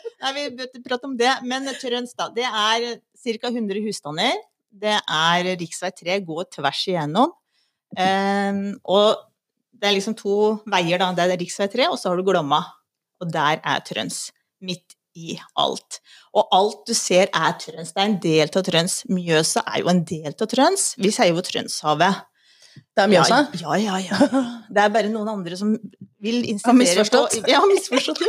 Nei, 0.20 0.32
vi 0.36 0.46
bør 0.56 0.68
ikke 0.68 0.84
prate 0.84 1.08
om 1.08 1.16
det. 1.16 1.32
Men 1.48 1.68
Trøns, 1.80 2.12
da. 2.18 2.28
Det 2.34 2.46
er 2.46 2.86
ca. 3.00 3.50
100 3.52 3.82
husstander. 3.86 4.38
Det 4.70 4.94
er 4.98 5.48
rv. 5.48 5.66
3, 5.98 6.20
går 6.26 6.46
tvers 6.54 6.84
igjennom. 6.90 7.32
Um, 7.90 8.60
og 8.86 9.24
det 9.74 9.88
er 9.88 9.96
liksom 9.96 10.14
to 10.18 10.36
veier, 10.70 11.00
da. 11.00 11.10
Det 11.16 11.26
er 11.26 11.34
rv. 11.34 11.46
3, 11.72 11.88
og 11.90 11.98
så 11.98 12.10
har 12.10 12.20
du 12.20 12.26
Glomma. 12.26 12.62
Og 13.20 13.32
der 13.32 13.60
er 13.64 13.84
Trøns. 13.86 14.28
Midt 14.60 14.96
i 15.16 15.38
alt. 15.58 16.00
Og 16.36 16.48
alt 16.54 16.84
du 16.86 16.94
ser 16.94 17.32
er 17.34 17.56
Trøns. 17.58 17.94
Det 17.94 18.02
er 18.02 18.10
en 18.10 18.20
del 18.22 18.46
av 18.46 18.66
Trøns. 18.66 19.00
Mjøsa 19.10 19.64
er 19.66 19.82
jo 19.82 19.92
en 19.92 20.04
del 20.06 20.34
av 20.34 20.50
Trøns. 20.52 20.92
Vi 21.00 21.12
sier 21.14 21.32
jo 21.32 21.44
Trønshavet. 21.44 22.26
Det 22.76 23.02
er 23.04 23.08
Mjøsa? 23.10 23.36
Ja, 23.60 23.74
ja, 23.80 23.96
ja, 24.02 24.18
ja. 24.20 24.40
Det 24.74 24.82
er 24.84 24.92
bare 24.94 25.10
noen 25.10 25.28
andre 25.32 25.56
som 25.58 25.72
vil 26.20 26.42
insistere 26.44 26.76
misforstått. 26.76 27.38
på 27.44 27.50
Ja, 27.50 27.60
misforstått. 27.66 28.20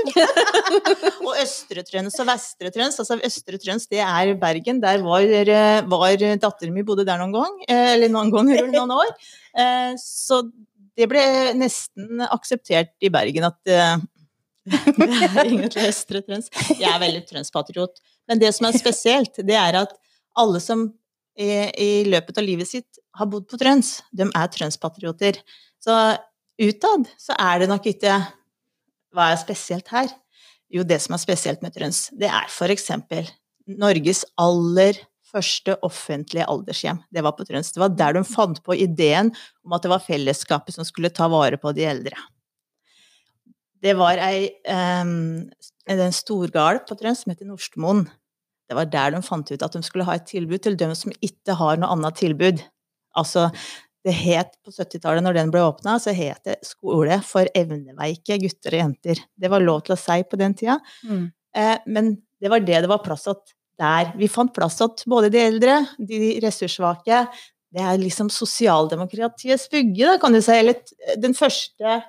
og 1.28 1.34
Østre 1.42 1.84
Trøns 1.88 2.16
og 2.24 2.30
Vestre 2.30 2.72
Trøns. 2.74 3.00
Altså 3.04 3.18
Østre 3.28 3.60
Trøns, 3.62 3.88
det 3.92 4.00
er 4.06 4.32
Bergen. 4.40 4.80
Der 4.84 5.04
var, 5.04 5.22
eh, 5.22 5.82
var 5.92 6.16
datteren 6.40 6.74
min 6.78 6.86
bodde 6.88 7.06
der 7.10 7.20
noen 7.22 7.36
gang. 7.36 7.58
eh, 7.68 7.94
Eller 7.98 8.10
noen 8.14 8.32
ganger, 8.34 8.64
noen 8.72 8.96
år. 8.96 9.12
Eh, 9.58 9.94
Så 10.00 10.42
det 10.98 11.08
ble 11.12 11.22
nesten 11.58 12.22
akseptert 12.32 12.92
i 13.02 13.10
Bergen 13.14 13.44
at 13.48 13.58
det 13.66 13.78
er 13.82 15.44
egentlig 15.46 15.88
Østre 15.90 16.22
Trøns. 16.26 16.50
Jeg 16.78 16.88
er 16.92 17.00
veldig 17.02 17.24
trønspatriot. 17.30 18.00
Men 18.30 18.40
det 18.40 18.54
som 18.56 18.68
er 18.70 18.78
spesielt, 18.78 19.36
det 19.46 19.58
er 19.58 19.82
at 19.84 19.94
alle 20.38 20.60
som 20.64 20.94
i, 21.40 21.50
i 21.72 21.92
løpet 22.10 22.38
av 22.38 22.46
livet 22.46 22.70
sitt 22.70 23.00
har 23.18 23.30
bodd 23.32 23.48
på 23.50 23.60
Trøns, 23.60 24.00
de 24.12 24.28
er 24.28 24.52
trønspatrioter. 24.52 25.40
Så 25.82 25.96
utad 26.62 27.08
så 27.20 27.38
er 27.40 27.64
det 27.64 27.72
nok 27.72 27.88
ikke 27.94 28.20
Hva 29.12 29.32
er 29.34 29.40
spesielt 29.42 29.90
her? 29.92 30.12
Jo, 30.72 30.86
det 30.88 31.02
som 31.04 31.18
er 31.18 31.20
spesielt 31.20 31.64
med 31.64 31.74
Trøns, 31.76 32.06
det 32.16 32.30
er 32.32 32.48
for 32.52 32.72
eksempel 32.72 33.28
Norges 33.68 34.24
aller 34.40 35.00
første 35.32 35.76
offentlige 35.86 36.48
aldershjem. 36.48 37.00
Det 37.12 37.24
var 37.24 37.36
på 37.36 37.46
Trøns. 37.48 37.72
Det 37.72 37.82
var 37.82 37.92
der 37.96 38.18
de 38.18 38.24
fant 38.28 38.60
på 38.64 38.76
ideen 38.76 39.32
om 39.66 39.76
at 39.76 39.84
det 39.84 39.92
var 39.92 40.04
fellesskapet 40.04 40.76
som 40.76 40.88
skulle 40.88 41.12
ta 41.14 41.30
vare 41.32 41.60
på 41.60 41.74
de 41.76 41.86
eldre. 41.88 42.16
Det 43.82 43.96
var 43.98 44.20
ei, 44.22 44.52
um, 44.70 45.48
en 45.90 46.16
storgard 46.16 46.84
på 46.88 46.98
Trøns 47.00 47.24
som 47.24 47.34
heter 47.34 47.50
Nordstmoen. 47.50 48.06
Det 48.72 48.78
var 48.78 48.88
der 48.88 49.12
de 49.12 49.20
fant 49.20 49.50
ut 49.51 49.63
at 49.66 49.74
de 49.75 49.84
skulle 49.84 50.06
ha 50.08 50.13
et 50.16 50.30
tilbud 50.30 50.62
til 50.63 50.78
dem 50.80 50.94
som 50.96 51.12
ikke 51.20 51.58
har 51.60 51.80
noe 51.82 51.92
annet 51.92 52.16
tilbud. 52.22 52.62
Altså, 53.20 53.50
det 54.08 54.13
het 54.16 54.54
på 54.63 54.72
70-tallet, 54.72 55.25
når 55.25 55.36
den 55.36 55.51
ble 55.51 55.66
åpna, 55.68 55.98
så 56.00 56.13
het 56.16 56.40
det 56.48 56.56
skole 56.63 57.18
for 57.28 57.51
evneveike 57.58 58.40
gutter 58.40 58.78
og 58.78 58.84
jenter. 58.86 59.20
Det 59.36 59.51
var 59.51 59.66
lov 59.66 59.84
til 59.84 59.98
å 59.98 60.00
si 60.00 60.22
på 60.24 60.40
den 60.40 60.56
tida. 60.56 60.80
Mm. 61.04 61.28
Eh, 61.51 61.84
men 61.92 62.16
det 62.40 62.54
var 62.56 62.63
det 62.63 62.80
det 62.86 62.94
var 62.94 63.04
plass 63.04 63.28
til 63.28 63.38
der. 63.82 64.16
Vi 64.16 64.32
fant 64.32 64.56
plass 64.56 64.80
til 64.80 65.12
både 65.12 65.34
de 65.36 65.44
eldre, 65.44 65.78
de 66.00 66.38
ressurssvake. 66.48 67.22
Det 67.75 67.86
er 67.92 68.00
liksom 68.00 68.32
sosialdemokratiets 68.32 69.68
vugge, 69.75 70.08
da, 70.08 70.18
kan 70.24 70.32
du 70.32 70.40
si. 70.40 70.56
Eller 70.63 70.80
den 71.20 71.36
første, 71.36 72.01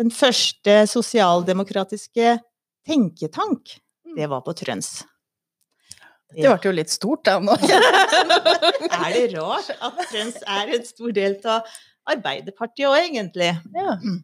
den 0.00 0.16
første 0.16 0.82
sosialdemokratiske 0.88 2.38
tenketank. 2.88 3.76
Det 4.16 4.32
var 4.32 4.40
på 4.46 4.56
Trøns. 4.56 5.02
Det 6.34 6.50
ble 6.50 6.68
jo 6.70 6.74
litt 6.74 6.90
stort, 6.92 7.24
da 7.28 7.38
nå. 7.40 7.54
Er 7.64 9.10
det 9.14 9.24
rart 9.36 9.70
at 9.78 9.98
Trøns 10.10 10.38
er 10.46 10.74
en 10.78 10.86
stor 10.86 11.12
del 11.16 11.36
av 11.46 11.66
Arbeiderpartiet 12.14 12.88
òg, 12.90 12.98
egentlig? 13.06 13.50
Ja. 13.74 13.94
Mm. 14.02 14.18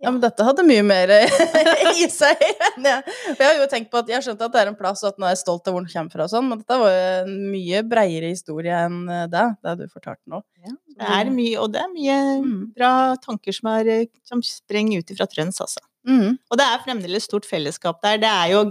ja, 0.00 0.12
men 0.14 0.20
dette 0.22 0.44
hadde 0.46 0.62
mye 0.64 0.84
mer 0.86 1.10
i 1.98 2.06
seg. 2.12 2.38
jeg- 2.38 3.02
jeg 3.34 3.42
har 3.42 3.56
jo 3.58 3.66
tenkt 3.72 3.90
på 3.92 3.98
at 4.00 4.08
jeg 4.12 4.22
skjønte 4.24 4.46
at 4.46 4.52
det 4.54 4.60
er 4.62 4.70
en 4.70 4.76
plass, 4.78 5.02
og 5.02 5.10
at 5.12 5.18
nå 5.18 5.26
er 5.26 5.34
jeg 5.34 5.40
stolt 5.42 5.66
av 5.68 5.74
hvor 5.74 5.82
den 5.84 5.90
kommer 5.92 6.14
fra 6.14 6.24
og 6.28 6.30
sånn, 6.32 6.46
men 6.48 6.62
dette 6.62 6.78
var 6.80 6.94
jo 6.94 7.02
en 7.24 7.34
mye 7.52 7.82
breiere 7.90 8.30
historie 8.32 8.78
enn 8.86 9.00
det, 9.32 9.44
det 9.66 9.74
du 9.82 9.84
fortalte 9.92 10.22
nå. 10.32 10.40
Det 10.62 11.10
er 11.18 11.32
mye, 11.34 11.56
og 11.62 11.72
det 11.74 11.82
er 11.82 11.92
mye 11.92 12.18
Mm. 12.38 12.62
bra 12.78 12.92
tanker 13.24 13.52
som, 13.58 13.68
er, 13.74 14.06
som 14.24 14.40
sprenger 14.46 15.02
ut 15.02 15.10
ifra 15.12 15.26
Trøns, 15.28 15.58
altså. 15.60 15.82
Mm. 16.08 16.38
Og 16.50 16.56
det 16.56 16.64
er 16.64 16.80
fremdeles 16.86 17.26
stort 17.28 17.44
fellesskap 17.44 17.98
der. 18.02 18.16
Det 18.22 18.30
er 18.30 18.52
jo 18.54 18.62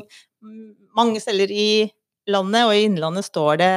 mm, 0.42 0.72
mange 0.98 1.20
steder 1.22 1.52
i 1.54 1.92
landet, 2.32 2.68
og 2.68 2.76
i 2.76 2.86
Innlandet 2.88 3.28
står 3.28 3.60
det 3.62 3.74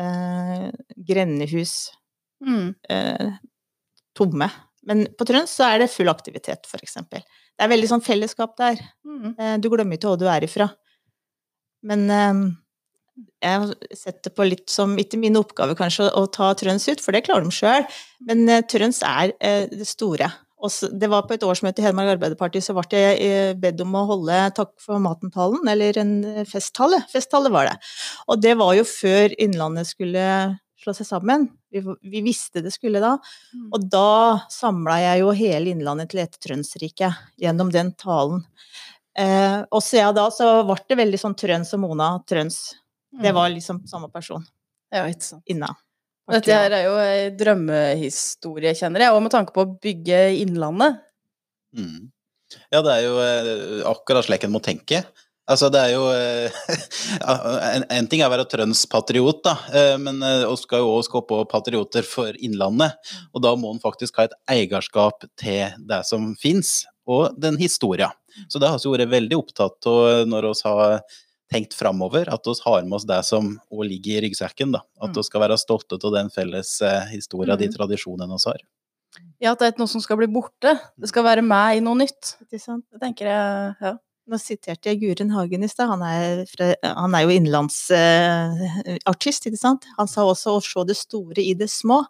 eh, 0.00 0.66
grendehus 1.10 1.74
mm. 2.44 2.66
eh, 2.90 3.38
tomme. 4.16 4.50
Men 4.88 5.04
på 5.16 5.26
Trøns 5.28 5.52
så 5.58 5.68
er 5.68 5.82
det 5.82 5.92
full 5.92 6.10
aktivitet, 6.12 6.68
eksempel. 6.80 7.22
Det 7.56 7.66
er 7.66 7.72
veldig 7.72 7.90
sånn 7.90 8.04
fellesskap 8.04 8.56
der. 8.60 8.80
Mm. 9.04 9.34
Eh, 9.36 9.54
du 9.60 9.68
glemmer 9.72 9.98
ikke 9.98 10.12
hvor 10.12 10.20
du 10.20 10.28
er 10.30 10.46
ifra. 10.46 10.70
Men 11.86 12.06
eh, 12.12 12.42
jeg 13.44 13.96
setter 13.96 14.32
på 14.32 14.46
litt 14.48 14.68
som 14.72 14.96
Ikke 15.00 15.18
min 15.20 15.38
oppgave 15.40 15.76
kanskje 15.78 16.08
å, 16.16 16.26
ta 16.32 16.52
Trøns 16.58 16.88
ut, 16.88 17.02
for 17.04 17.16
det 17.16 17.24
klarer 17.26 17.46
de 17.46 17.54
sjøl. 17.54 17.86
Men 18.28 18.46
eh, 18.48 18.64
Trøns 18.68 19.02
er 19.06 19.34
eh, 19.40 19.66
det 19.72 19.88
store. 19.88 20.30
Og 20.60 20.96
det 21.00 21.08
var 21.10 21.26
på 21.26 21.34
et 21.36 21.44
årsmøte 21.46 21.80
i 21.80 21.86
Hedmark 21.86 22.14
Arbeiderparti, 22.14 22.60
så 22.64 22.74
ble 22.76 22.84
jeg 23.00 23.20
eh, 23.24 23.52
bedt 23.58 23.80
om 23.84 23.94
å 23.96 24.06
holde 24.10 24.40
Takk 24.56 24.74
for 24.82 25.00
maten-talen, 25.02 25.62
eller 25.72 26.00
en 26.02 26.12
eh, 26.28 26.42
festtale. 26.48 27.00
Festtale 27.12 27.52
var 27.52 27.70
det. 27.70 27.76
Og 28.28 28.42
det 28.42 28.56
var 28.60 28.74
jo 28.76 28.84
før 28.88 29.32
Innlandet 29.40 29.88
skulle 29.88 30.26
slå 30.80 30.94
seg 30.96 31.08
sammen. 31.08 31.48
Vi, 31.72 31.82
vi 31.84 32.22
visste 32.24 32.62
det 32.64 32.72
skulle 32.74 33.02
da. 33.02 33.14
Mm. 33.54 33.66
Og 33.76 33.88
da 33.92 34.12
samla 34.52 35.00
jeg 35.02 35.24
jo 35.24 35.34
hele 35.36 35.74
Innlandet 35.74 36.12
til 36.12 36.22
et 36.24 36.38
Trønsrike 36.42 37.12
gjennom 37.40 37.72
den 37.72 37.94
talen. 38.00 38.44
Eh, 39.18 39.60
og 39.68 39.82
siden 39.84 40.16
da 40.16 40.28
så 40.32 40.60
ble 40.68 40.78
det 40.88 41.00
veldig 41.00 41.20
sånn 41.20 41.36
Trøns 41.38 41.74
og 41.76 41.84
Mona 41.84 42.14
Trøns. 42.28 42.60
Det 43.10 43.32
var 43.34 43.50
liksom 43.50 43.82
samme 43.90 44.06
person 44.12 44.44
Ja, 44.94 45.02
ikke 45.10 45.24
sant. 45.32 45.42
inna. 45.50 45.72
Dette 46.30 46.56
her 46.56 46.74
er 46.76 46.86
jo 46.86 46.94
ei 47.02 47.30
drømmehistorie, 47.36 48.74
kjenner 48.78 49.06
jeg, 49.06 49.14
og 49.16 49.24
med 49.24 49.34
tanke 49.34 49.54
på 49.56 49.64
å 49.64 49.72
bygge 49.82 50.20
Innlandet. 50.40 51.00
Mm. 51.76 52.10
Ja, 52.70 52.82
det 52.82 52.94
er 52.94 53.02
jo 53.04 53.18
eh, 53.22 53.82
akkurat 53.90 54.26
slik 54.26 54.46
en 54.46 54.54
må 54.54 54.62
tenke. 54.64 55.04
Altså, 55.50 55.66
det 55.72 55.80
er 55.82 55.94
jo 55.96 56.04
eh, 56.14 56.58
en, 57.74 57.86
en 57.90 58.08
ting 58.10 58.22
er 58.22 58.30
å 58.30 58.34
være 58.34 58.46
Trøns-patriot, 58.50 59.42
da, 59.46 59.56
eh, 59.74 59.96
men 60.02 60.20
vi 60.22 60.58
skal 60.60 60.84
jo 60.84 60.92
også 60.96 61.10
skape 61.10 61.40
patrioter 61.50 62.06
for 62.06 62.36
Innlandet. 62.38 62.98
Og 63.34 63.44
da 63.46 63.54
må 63.58 63.72
en 63.74 63.82
faktisk 63.82 64.20
ha 64.20 64.28
et 64.28 64.38
eierskap 64.58 65.26
til 65.40 65.74
det 65.90 66.02
som 66.08 66.32
fins, 66.38 66.80
og 67.10 67.34
den 67.42 67.58
historia. 67.58 68.12
Så 68.48 68.62
det 68.62 68.70
har 68.70 68.78
vi 68.78 68.94
vært 68.94 69.10
veldig 69.10 69.38
opptatt 69.40 69.90
av 69.90 70.28
når 70.30 70.52
vi 70.52 70.68
har 70.68 71.00
tenkt 71.52 71.74
framover, 71.74 72.28
at 72.32 72.44
vi 72.46 72.54
har 72.64 72.82
med 72.84 72.92
oss 73.00 73.04
det 73.04 73.24
som 73.24 73.58
òg 73.72 73.84
ligger 73.88 74.18
i 74.18 74.20
ryggsekken. 74.28 74.72
da. 74.72 74.80
At 75.02 75.14
vi 75.16 75.22
skal 75.22 75.40
være 75.40 75.58
stolte 75.58 75.98
av 76.04 76.12
den 76.12 76.30
felles 76.30 76.78
historien, 76.80 77.08
historia, 77.10 77.56
de 77.56 77.66
Mm. 77.68 77.74
tradisjonene 77.74 78.38
vi 78.38 78.44
har. 78.50 78.58
Ja, 79.40 79.52
at 79.52 79.58
det 79.58 79.66
er 79.74 79.78
noe 79.78 79.88
som 79.88 80.00
skal 80.00 80.16
bli 80.16 80.26
borte. 80.28 80.78
Det 80.98 81.08
skal 81.08 81.24
være 81.24 81.42
med 81.42 81.76
i 81.76 81.80
noe 81.80 81.94
nytt. 81.96 82.36
Det 82.50 82.60
tenker 83.00 83.24
jeg, 83.26 83.74
ja. 83.80 83.96
Nå 84.30 84.36
siterte 84.38 84.84
jeg 84.86 85.00
Guren 85.00 85.30
Hagen 85.34 85.64
i 85.64 85.66
stad. 85.66 85.88
Han, 85.88 86.02
er 86.02 86.44
han 86.94 87.14
er 87.14 87.20
jo 87.26 87.30
innenlandsartist, 87.34 89.46
ikke 89.48 89.58
sant. 89.58 89.84
Han 89.98 90.06
sa 90.10 90.22
også 90.22 90.54
å 90.56 90.60
se 90.62 90.84
det 90.86 90.96
store 90.96 91.42
i 91.42 91.54
det 91.58 91.68
små. 91.72 92.00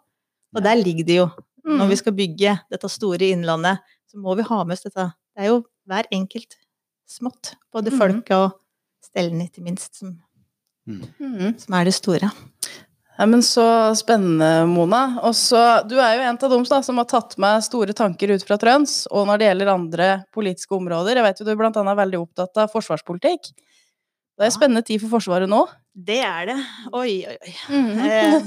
Og 0.55 0.61
der 0.63 0.75
ligger 0.77 1.05
det 1.07 1.15
jo. 1.21 1.27
Når 1.65 1.89
vi 1.89 1.95
skal 1.99 2.13
bygge 2.17 2.55
dette 2.71 2.89
store 2.89 3.27
innlandet, 3.33 3.79
så 4.09 4.17
må 4.21 4.35
vi 4.37 4.43
ha 4.43 4.63
med 4.63 4.73
oss 4.77 4.83
dette. 4.83 5.11
Det 5.35 5.43
er 5.45 5.49
jo 5.51 5.63
hver 5.87 6.05
enkelt 6.11 6.55
smått. 7.09 7.55
Både 7.73 7.91
Mhm. 7.91 7.97
folk 7.97 8.31
og 8.31 8.51
stellene, 9.05 9.47
ikke 9.49 9.63
minst, 9.65 9.95
som, 9.99 10.15
mm. 10.87 11.57
som 11.63 11.77
er 11.77 11.89
det 11.89 11.95
store. 11.97 12.31
Ja, 13.17 13.27
men 13.29 13.43
Så 13.45 13.63
spennende, 13.99 14.65
Mona. 14.65 15.19
Også, 15.27 15.83
Du 15.89 15.97
er 15.99 16.15
jo 16.15 16.23
en 16.25 16.39
av 16.41 16.53
dem 16.55 16.63
da, 16.65 16.81
som 16.81 16.97
har 16.97 17.05
tatt 17.09 17.35
med 17.37 17.61
store 17.65 17.93
tanker 17.93 18.33
ut 18.33 18.45
fra 18.47 18.57
Trøns, 18.57 19.03
og 19.11 19.27
når 19.29 19.37
det 19.37 19.49
gjelder 19.49 19.73
andre 19.75 20.07
politiske 20.33 20.73
områder. 20.75 21.19
Jeg 21.19 21.27
vet 21.27 21.41
jo 21.41 21.45
du 21.45 21.55
blant 21.59 21.77
annet 21.77 21.93
er 21.93 22.01
veldig 22.01 22.21
opptatt 22.23 22.63
av 22.63 22.71
forsvarspolitikk. 22.73 23.51
Det 24.39 24.47
er 24.47 24.53
spennende 24.55 24.81
tid 24.81 25.03
for 25.03 25.19
Forsvaret 25.19 25.49
nå. 25.51 25.65
Det 25.93 26.21
er 26.23 26.47
det. 26.49 26.57
Oi, 26.97 27.27
oi, 27.29 27.35
oi. 27.35 27.53
Mhm. 27.69 27.99
Eh, 28.09 28.37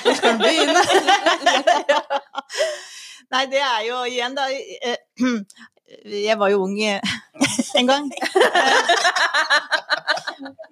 Hvor 0.00 0.14
skal 0.16 0.38
vi 0.38 0.44
begynne? 0.46 0.80
Nei, 3.34 3.46
det 3.50 3.58
er 3.58 3.80
jo 3.88 4.02
igjen, 4.06 4.36
da 4.38 4.46
eh, 4.48 4.96
Jeg 5.86 6.34
var 6.38 6.50
jo 6.50 6.64
ung 6.64 6.78
en 7.78 7.86
gang. 7.86 8.10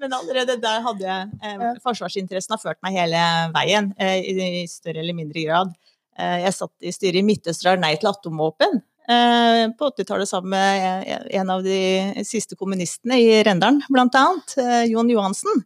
Men 0.00 0.12
allerede 0.12 0.56
der 0.60 0.82
hadde 0.84 1.04
jeg 1.06 1.28
eh, 1.46 1.62
Forsvarsinteressen 1.84 2.52
har 2.56 2.60
ført 2.60 2.80
meg 2.84 2.96
hele 2.98 3.20
veien, 3.54 3.92
eh, 4.02 4.18
i 4.20 4.64
større 4.68 5.00
eller 5.00 5.16
mindre 5.16 5.44
grad. 5.46 5.70
Eh, 6.18 6.42
Jeg 6.44 6.56
satt 6.58 6.74
i 6.84 6.92
styret 6.92 7.22
i 7.22 7.26
Midtøstre 7.26 7.76
Nei 7.80 7.94
til 8.00 8.10
atomvåpen 8.10 8.82
på 9.04 9.88
80-tallet 9.92 10.28
sammen 10.30 10.54
med 10.54 11.04
en 11.36 11.50
av 11.52 11.60
de 11.60 12.24
siste 12.24 12.56
kommunistene 12.56 13.18
i 13.20 13.42
Rendalen, 13.44 13.82
blant 13.92 14.14
annet. 14.16 14.54
Jon 14.88 15.10
Johansen. 15.12 15.60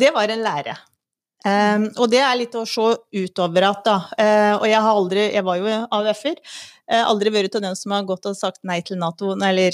Det 0.00 0.08
var 0.16 0.32
en 0.32 0.40
lære. 0.46 0.72
Um, 1.44 1.90
og 2.00 2.08
det 2.08 2.22
er 2.24 2.38
litt 2.40 2.56
å 2.56 2.64
se 2.64 2.94
utover 3.12 3.66
at, 3.68 3.82
da. 3.84 3.98
Eh, 4.16 4.54
og 4.56 4.64
jeg 4.64 4.80
har 4.80 4.96
aldri 4.96 5.26
Jeg 5.34 5.44
var 5.44 5.58
jo 5.60 5.68
AUF-er. 5.92 6.38
Uh, 6.90 7.02
aldri 7.08 7.30
vært 7.32 7.54
av 7.56 7.62
den 7.64 7.76
som 7.76 7.92
har 7.96 8.04
gått 8.04 8.26
og 8.26 8.36
sagt 8.36 8.60
nei 8.64 8.80
til 8.84 8.98
Nato, 9.00 9.32
eller 9.32 9.72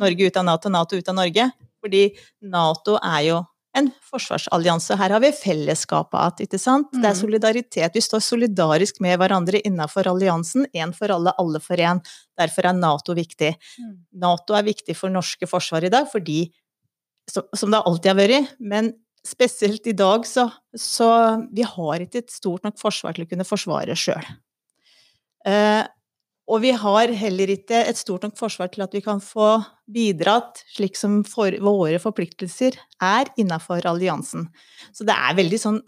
Norge 0.00 0.26
ut 0.26 0.36
av 0.36 0.44
Nato, 0.44 0.68
Nato 0.72 0.96
ut 0.96 1.08
av 1.08 1.14
Norge. 1.14 1.50
Fordi 1.80 2.10
Nato 2.42 2.98
er 3.02 3.22
jo 3.28 3.38
en 3.78 3.86
forsvarsallianse. 4.02 4.96
Her 4.98 5.12
har 5.14 5.20
vi 5.22 5.30
fellesskapet 5.30 6.40
igjen, 6.40 6.48
ikke 6.48 6.58
sant? 6.58 6.88
Det 6.90 7.04
er 7.04 7.14
Mhm. 7.14 7.20
solidaritet. 7.20 7.92
Vi 7.94 8.00
står 8.00 8.18
solidarisk 8.20 9.00
med 9.00 9.16
hverandre 9.20 9.62
innenfor 9.62 10.08
alliansen. 10.10 10.66
Én 10.74 10.92
for 10.92 11.06
alle, 11.08 11.32
alle 11.38 11.60
for 11.60 11.76
én. 11.76 12.02
Derfor 12.36 12.64
er 12.64 12.72
Nato 12.72 13.14
viktig. 13.14 13.54
Mm. 13.78 13.98
Nato 14.18 14.54
er 14.54 14.64
viktig 14.64 14.96
for 14.96 15.08
norske 15.08 15.46
forsvar 15.46 15.84
i 15.84 15.88
dag, 15.88 16.10
fordi 16.10 16.50
som, 17.28 17.44
som 17.54 17.70
det 17.70 17.80
alltid 17.86 18.06
har 18.06 18.16
vært, 18.16 18.48
men 18.58 18.92
spesielt 19.24 19.86
i 19.86 19.92
dag 19.92 20.22
så, 20.26 20.50
så 20.74 21.46
Vi 21.54 21.62
har 21.62 22.00
ikke 22.00 22.24
et 22.24 22.30
stort 22.30 22.64
nok 22.64 22.76
forsvar 22.76 23.14
til 23.14 23.24
å 23.24 23.28
kunne 23.28 23.46
forsvare 23.46 23.94
sjøl. 23.94 24.26
Og 26.50 26.62
vi 26.64 26.72
har 26.74 27.12
heller 27.14 27.52
ikke 27.54 27.78
et 27.86 27.98
stort 27.98 28.24
nok 28.26 28.34
forsvar 28.38 28.72
til 28.72 28.82
at 28.82 28.94
vi 28.94 29.02
kan 29.04 29.20
få 29.22 29.60
bidratt 29.90 30.64
slik 30.74 30.98
som 30.98 31.20
for, 31.26 31.54
våre 31.62 32.00
forpliktelser 32.02 32.78
er 33.06 33.30
innafor 33.38 33.86
alliansen. 33.86 34.48
Så 34.90 35.06
det 35.06 35.14
er 35.14 35.38
veldig 35.38 35.60
sånn 35.62 35.82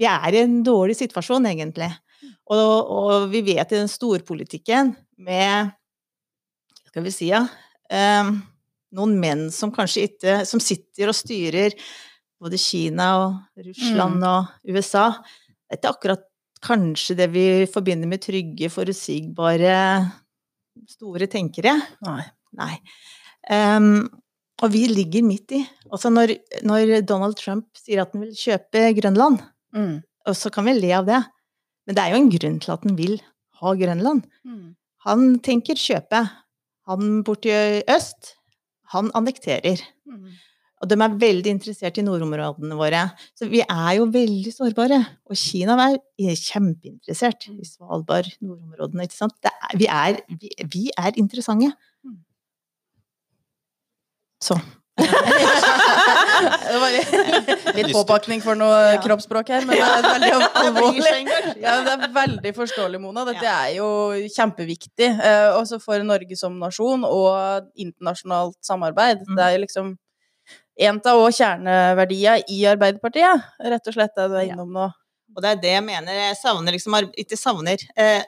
Vi 0.00 0.06
er 0.08 0.32
i 0.32 0.40
en 0.40 0.60
dårlig 0.64 0.94
situasjon, 0.96 1.48
egentlig. 1.48 1.90
Og, 2.52 2.92
og 2.92 3.26
vi 3.32 3.42
vet 3.44 3.72
i 3.72 3.78
den 3.78 3.88
storpolitikken 3.88 4.94
med 5.24 5.72
Skal 6.90 7.04
vi 7.04 7.12
si, 7.14 7.30
ja 7.32 7.44
um, 7.44 8.34
Noen 8.96 9.14
menn 9.22 9.44
som 9.54 9.72
kanskje 9.72 10.08
ikke 10.08 10.40
Som 10.48 10.60
sitter 10.60 11.12
og 11.12 11.16
styrer 11.16 11.76
både 12.40 12.58
Kina 12.60 13.06
og 13.20 13.64
Russland 13.66 14.24
og 14.24 14.68
USA. 14.72 15.10
Det 15.68 15.76
er 15.76 15.80
ikke 15.80 15.90
akkurat 15.92 16.22
kanskje 16.64 17.16
det 17.18 17.28
vi 17.32 17.44
forbinder 17.72 18.08
med 18.10 18.20
trygge, 18.24 18.68
forutsigbare, 18.72 19.76
store 20.90 21.28
tenkere. 21.30 21.72
Nei. 22.06 22.22
Nei. 22.58 22.74
Um, 23.50 24.08
og 24.60 24.72
vi 24.74 24.82
ligger 24.90 25.24
midt 25.24 25.54
i. 25.56 25.62
Altså 25.90 26.10
når, 26.12 26.34
når 26.66 27.00
Donald 27.08 27.38
Trump 27.40 27.68
sier 27.78 28.02
at 28.02 28.12
han 28.12 28.26
vil 28.26 28.34
kjøpe 28.36 28.88
Grønland, 29.00 29.40
Mm. 29.72 30.00
og 30.26 30.34
så 30.34 30.50
kan 30.50 30.64
vi 30.66 30.72
le 30.74 30.88
av 30.96 31.04
det, 31.06 31.20
men 31.86 31.94
det 31.94 32.02
er 32.02 32.10
jo 32.10 32.18
en 32.18 32.30
grunn 32.34 32.56
til 32.58 32.72
at 32.74 32.82
han 32.82 32.96
vil 32.98 33.20
ha 33.60 33.72
Grønland. 33.78 34.24
Mm. 34.44 34.72
Han 35.06 35.38
tenker 35.46 35.78
kjøpe. 35.78 36.24
Han 36.90 37.20
borti 37.22 37.52
øst, 37.86 38.32
han 38.90 39.12
annekterer. 39.14 39.78
Mm. 40.10 40.26
Og 40.80 40.88
de 40.88 40.96
er 40.96 41.16
veldig 41.20 41.52
interessert 41.52 41.98
i 42.00 42.04
nordområdene 42.06 42.76
våre. 42.78 43.02
Så 43.36 43.48
vi 43.52 43.60
er 43.60 43.92
jo 43.98 44.08
veldig 44.14 44.52
sårbare. 44.54 45.02
Og 45.28 45.36
Kina 45.36 45.76
er, 45.84 45.98
er 46.24 46.40
kjempeinteressert 46.40 47.50
i 47.52 47.68
Svalbard, 47.68 48.30
nordområdene, 48.40 49.04
ikke 49.04 49.18
sant. 49.18 49.36
Det 49.44 49.52
er, 49.52 49.76
vi, 49.76 49.90
er, 49.92 50.20
vi, 50.40 50.52
vi 50.72 50.84
er 50.96 51.20
interessante. 51.20 51.74
Mm. 52.00 52.18
Så. 54.40 54.56
det 56.70 56.80
var 56.80 56.96
litt, 57.76 57.92
påpakning 57.92 58.40
for 58.44 58.56
noe 58.58 58.80
Ja. 58.94 58.98
kroppsspråk 59.04 59.52
her, 59.52 59.68
men 59.68 59.76
det 59.80 59.84
er 59.84 60.04
veldig 60.08 60.34
alvorlig. 60.64 61.22
Ja, 61.60 61.78
det 61.84 61.96
er 61.96 62.12
veldig 62.14 62.52
forståelig, 62.56 63.00
Mona. 63.04 63.28
Dette 63.28 63.48
er 63.52 63.76
jo 63.76 63.88
kjempeviktig, 64.32 65.10
eh, 65.12 65.50
også 65.60 65.80
for 65.82 66.00
Norge 66.08 66.40
som 66.40 66.56
nasjon 66.60 67.04
og 67.04 67.68
internasjonalt 67.76 68.56
samarbeid. 68.64 69.26
Mm. 69.28 69.36
Det 69.36 69.44
er 69.44 69.58
jo 69.58 69.66
liksom 69.66 69.98
en 70.80 70.98
av 71.12 71.22
kjerneverdiene 71.36 72.42
i 72.48 72.60
Arbeiderpartiet, 72.70 73.46
rett 73.72 73.88
og 73.90 73.96
slett 73.96 74.14
det 74.16 74.28
du 74.32 74.36
er 74.40 74.48
innom 74.50 74.70
nå. 74.72 74.86
Og 75.36 75.42
det 75.44 75.50
er 75.52 75.60
det 75.62 75.72
jeg 75.76 75.84
mener. 75.86 76.16
Jeg 76.16 76.38
savner 76.40 76.74
liksom 76.74 76.96
Ikke 77.20 77.36
savner. 77.38 77.82
Eh, 77.96 78.22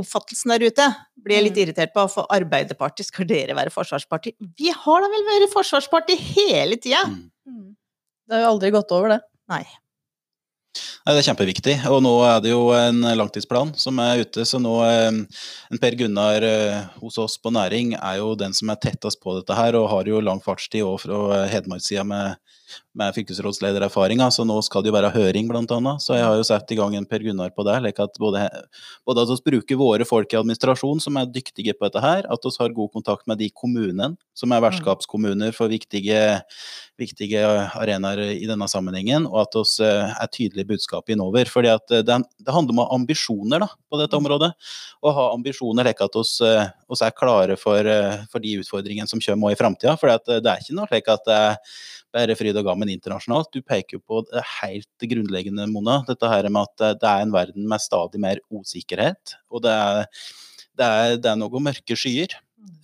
oppfattelsen 0.00 0.52
der 0.54 0.64
ute 0.70 0.86
blir 1.18 1.36
jeg 1.36 1.44
litt 1.48 1.56
Mm. 1.58 1.62
irritert 1.66 1.92
på. 1.94 2.06
For 2.10 2.26
Arbeiderpartiet, 2.30 3.06
skal 3.06 3.26
dere 3.26 3.54
være 3.58 3.70
forsvarsparti? 3.74 4.34
Vi 4.58 4.70
har 4.70 5.00
da 5.00 5.08
vel 5.08 5.24
vært 5.28 5.52
forsvarsparti 5.52 6.16
hele 6.16 6.76
tida! 6.76 7.04
Mm. 7.46 7.76
Det 8.28 8.34
har 8.36 8.42
jo 8.46 8.50
aldri 8.54 8.70
gått 8.70 8.92
over, 8.92 9.08
det. 9.08 9.20
Nei. 9.50 9.64
Nei, 10.70 11.14
Det 11.14 11.20
er 11.22 11.26
kjempeviktig. 11.30 11.74
Og 11.90 12.02
nå 12.04 12.12
er 12.28 12.42
det 12.44 12.52
jo 12.52 12.70
en 12.76 13.02
langtidsplan 13.18 13.72
som 13.80 13.98
er 14.02 14.22
ute. 14.22 14.44
Så 14.46 14.60
nå 14.62 14.74
eh, 14.86 15.10
en 15.10 15.80
Per 15.82 15.96
Gunnar 15.98 16.46
eh, 16.46 16.78
hos 17.02 17.18
oss 17.18 17.36
på 17.42 17.52
næring 17.54 17.96
er 17.98 18.20
jo 18.20 18.36
den 18.38 18.54
som 18.56 18.70
er 18.70 18.78
tettest 18.82 19.22
på 19.22 19.34
dette 19.38 19.56
her, 19.58 19.78
og 19.78 19.90
har 19.90 20.10
jo 20.10 20.22
lang 20.22 20.42
fartstid 20.44 20.86
òg 20.86 21.00
fra 21.02 21.42
Hedmarkssida 21.50 22.06
med, 22.06 22.38
med 22.98 23.14
fylkesrådsledererfaringer. 23.14 24.32
Så 24.34 24.44
nå 24.46 24.56
skal 24.66 24.82
det 24.82 24.90
jo 24.90 24.96
være 24.96 25.12
høring, 25.14 25.48
blant 25.50 25.70
annet. 25.74 26.02
Så 26.02 26.16
jeg 26.16 26.26
har 26.26 26.38
jo 26.38 26.46
satt 26.46 26.72
i 26.74 26.78
gang 26.78 26.96
en 26.98 27.06
Per 27.08 27.22
Gunnar 27.24 27.52
på 27.54 27.64
det. 27.66 27.76
Like 27.84 28.02
at 28.02 28.18
både, 28.20 28.46
både 29.06 29.24
at 29.24 29.32
vi 29.32 29.52
bruker 29.52 29.78
våre 29.80 30.06
folk 30.08 30.32
i 30.34 30.40
administrasjon 30.40 31.02
som 31.02 31.18
er 31.20 31.30
dyktige 31.30 31.76
på 31.76 31.86
dette 31.86 32.02
her, 32.02 32.26
at 32.26 32.46
vi 32.46 32.54
har 32.58 32.76
god 32.76 32.92
kontakt 32.96 33.28
med 33.30 33.38
de 33.40 33.50
kommunene 33.54 34.12
som 34.36 34.52
er 34.54 34.62
vertskapskommuner 34.64 35.54
for 35.54 35.70
viktige, 35.70 36.40
viktige 37.00 37.44
arenaer 37.78 38.22
i 38.32 38.48
denne 38.48 38.68
sammenhengen, 38.70 39.28
og 39.28 39.44
at 39.44 39.58
vi 39.60 39.90
er 39.90 40.32
tydelige 40.32 40.70
budskap 40.72 41.12
innover. 41.12 41.46
fordi 41.50 41.70
at 41.72 41.90
eh, 41.90 42.02
det, 42.06 42.18
det 42.40 42.54
handler 42.54 42.74
om 42.78 43.00
ambisjoner 43.00 43.62
da, 43.62 43.70
på 43.90 44.00
dette 44.00 44.18
området. 44.18 44.50
Å 45.02 45.14
ha 45.14 45.30
ambisjoner 45.34 45.86
like 45.86 46.04
at 46.04 46.16
vi 46.16 46.98
er 47.06 47.16
klare 47.16 47.56
for, 47.60 47.86
eh, 47.86 48.26
for 48.32 48.42
de 48.42 48.58
utfordringene 48.64 49.08
som 49.08 49.22
kommer 49.22 49.54
i 49.54 49.58
framtida. 49.58 49.96
For 50.00 50.10
det 50.10 50.42
er 50.42 50.62
ikke 50.62 50.76
noe 50.76 50.90
slik 50.90 51.10
at 51.12 51.26
det 51.28 51.38
er 51.38 51.58
bare 52.14 52.34
fryd 52.38 52.58
og 52.58 52.66
gammen 52.66 52.79
internasjonalt. 52.88 53.52
Du 53.52 53.60
peker 53.60 53.98
jo 53.98 54.00
på 54.00 54.24
det 54.30 54.42
helt 54.62 54.88
grunnleggende, 55.02 55.66
Mona. 55.70 56.04
Dette 56.06 56.26
her 56.28 56.48
med 56.48 56.62
at 56.62 56.76
det- 56.78 57.00
det 57.00 57.08
er 57.08 57.20
en 57.22 57.32
verden 57.32 57.68
med 57.68 57.80
stadig 57.80 58.18
mer 58.18 58.38
usikkerhet. 58.50 59.34
Og 59.50 59.62
det 59.62 59.70
er, 59.70 60.06
det 60.76 60.86
er, 60.86 61.16
det 61.16 61.26
er 61.26 61.36
noe 61.36 61.60
mørke 61.60 61.94
skyer. 61.96 62.28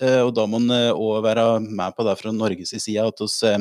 Eh, 0.01 0.21
Og 0.21 0.35
da 0.35 0.47
må 0.47 0.57
en 0.57 0.69
òg 0.97 1.23
være 1.23 1.61
med 1.61 1.95
på 1.97 2.05
det 2.05 2.19
fra 2.19 2.33
Norges 2.33 2.71
side, 2.71 2.99
at 2.99 3.21
eh, 3.21 3.59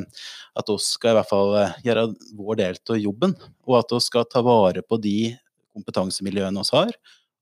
at 0.57 0.69
oss 0.69 0.93
skal 0.95 1.11
i 1.11 1.13
hvert 1.19 1.29
fall 1.29 1.55
eh, 1.55 1.73
gjøre 1.83 2.15
vår 2.35 2.55
del 2.57 2.75
av 2.89 2.97
jobben. 2.97 3.35
Og 3.67 3.79
at 3.79 3.91
vi 3.91 3.99
skal 3.99 4.25
ta 4.25 4.41
vare 4.41 4.81
på 4.81 4.99
de 5.01 5.37
kompetansemiljøene 5.75 6.63
vi 6.63 6.77
har. 6.77 6.91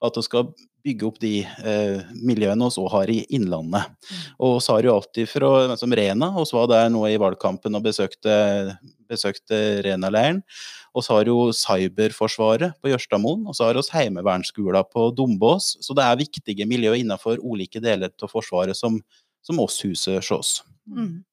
At 0.03 0.17
vi 0.19 0.23
skal 0.25 0.49
bygge 0.83 1.07
opp 1.07 1.19
de 1.23 1.31
eh, 1.47 2.01
miljøene 2.27 2.67
vi 2.75 2.85
har 2.91 3.11
i 3.11 3.19
Innlandet. 3.37 4.11
Og 4.43 4.57
vi 4.57 4.73
har 4.73 4.87
jo 4.87 4.95
alltid 4.97 5.29
fra 5.31 5.77
som 5.79 5.95
Rena, 5.95 6.31
vi 6.35 6.45
var 6.57 6.69
der 6.71 6.89
nå 6.91 7.05
i 7.07 7.19
valgkampen 7.21 7.79
og 7.79 7.85
besøkte, 7.85 8.35
besøkte 9.09 9.59
Rena-leiren. 9.85 10.43
Og 10.93 11.05
så 11.05 11.17
har 11.17 11.29
jo 11.31 11.49
Cyberforsvaret 11.55 12.75
på 12.83 12.91
Jørstadmoen, 12.91 13.47
og 13.47 13.55
så 13.57 13.69
har 13.69 13.79
vi 13.79 13.85
Heimevernsskolen 13.95 14.89
på 14.91 15.09
Dombås. 15.15 15.77
Så 15.81 15.95
det 15.97 16.05
er 16.05 16.19
viktige 16.19 16.67
miljø 16.69 16.93
innenfor 16.99 17.39
ulike 17.41 17.81
deler 17.81 18.11
av 18.11 18.31
Forsvaret 18.31 18.77
som, 18.77 18.99
som 19.41 19.61
oss 19.63 19.79
huser 19.85 20.19
hos 20.19 20.33
oss. 20.35 20.57
Mm. 20.85 21.23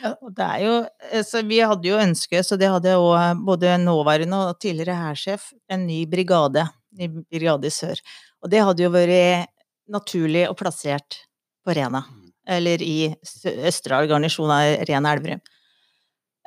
Ja, 0.00 0.16
det 0.26 0.44
er 0.44 0.62
jo 0.64 1.22
Så 1.22 1.44
vi 1.46 1.60
hadde 1.62 1.86
jo 1.86 2.00
ønske, 2.00 2.40
så 2.42 2.56
det 2.58 2.70
hadde 2.72 2.96
òg 2.98 3.44
både 3.46 3.76
nåværende 3.78 4.40
og 4.48 4.58
tidligere 4.58 4.96
hærsjef, 4.98 5.52
en 5.70 5.86
ny 5.86 6.00
brigade, 6.10 6.64
ny 6.98 7.08
brigade 7.30 7.68
i 7.68 7.74
sør. 7.74 8.00
Og 8.42 8.50
det 8.52 8.62
hadde 8.64 8.84
jo 8.84 8.92
vært 8.94 9.50
naturlig 9.90 10.46
og 10.48 10.56
plassert 10.60 11.22
på 11.64 11.74
Rena. 11.76 12.04
Eller 12.46 12.82
i 12.84 13.10
Østerdal 13.44 14.08
garnison 14.10 14.52
av 14.52 14.84
Rena 14.88 15.14
Elverum. 15.14 15.40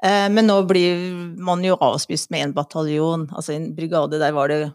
Eh, 0.04 0.28
Men 0.30 0.46
nå 0.48 0.62
blir 0.70 1.14
man 1.42 1.64
jo 1.66 1.78
avspist 1.82 2.30
med 2.30 2.48
én 2.48 2.54
bataljon. 2.54 3.28
Altså 3.34 3.56
en 3.56 3.72
brigade, 3.76 4.20
der 4.22 4.36
var 4.36 4.48
det 4.54 4.74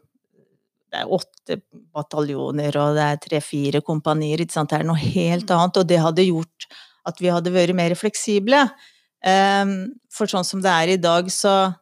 det 0.93 1.07
åtte 1.09 1.57
bataljoner, 1.95 2.77
og 2.77 2.97
det 2.99 3.05
er 3.07 3.21
tre-fire 3.23 3.81
kompanier, 3.81 4.43
ikke 4.43 4.53
sant. 4.53 4.69
Det 4.69 4.83
er 4.83 4.85
noe 4.85 5.01
helt 5.01 5.49
annet, 5.49 5.79
og 5.81 5.87
det 5.89 6.01
hadde 6.05 6.27
gjort 6.27 6.67
at 7.09 7.23
vi 7.23 7.31
hadde 7.33 7.53
vært 7.55 7.75
mer 7.79 7.95
fleksible. 7.97 8.67
Ehm, 9.25 9.95
For 10.13 10.29
sånn 10.29 10.45
som 10.45 10.61
det 10.61 10.69
er 10.69 10.93
i 10.93 11.01
dag, 11.01 11.31
så, 11.33 11.73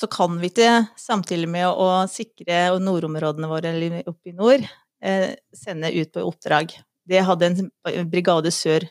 så 0.00 0.08
kan 0.08 0.38
vi 0.40 0.48
ikke, 0.48 0.70
samtidig 0.96 1.48
med 1.50 1.66
å 1.68 1.88
sikre 2.08 2.70
nordområdene 2.80 3.48
våre, 3.50 3.72
eller 3.74 3.98
oppe 4.08 4.30
i 4.32 4.36
nord, 4.36 4.64
eh, 5.04 5.34
sende 5.56 5.90
ut 5.92 6.12
på 6.14 6.24
oppdrag. 6.24 6.72
Det 7.10 7.20
hadde 7.26 7.50
en 7.50 8.08
brigade 8.10 8.52
sør 8.54 8.86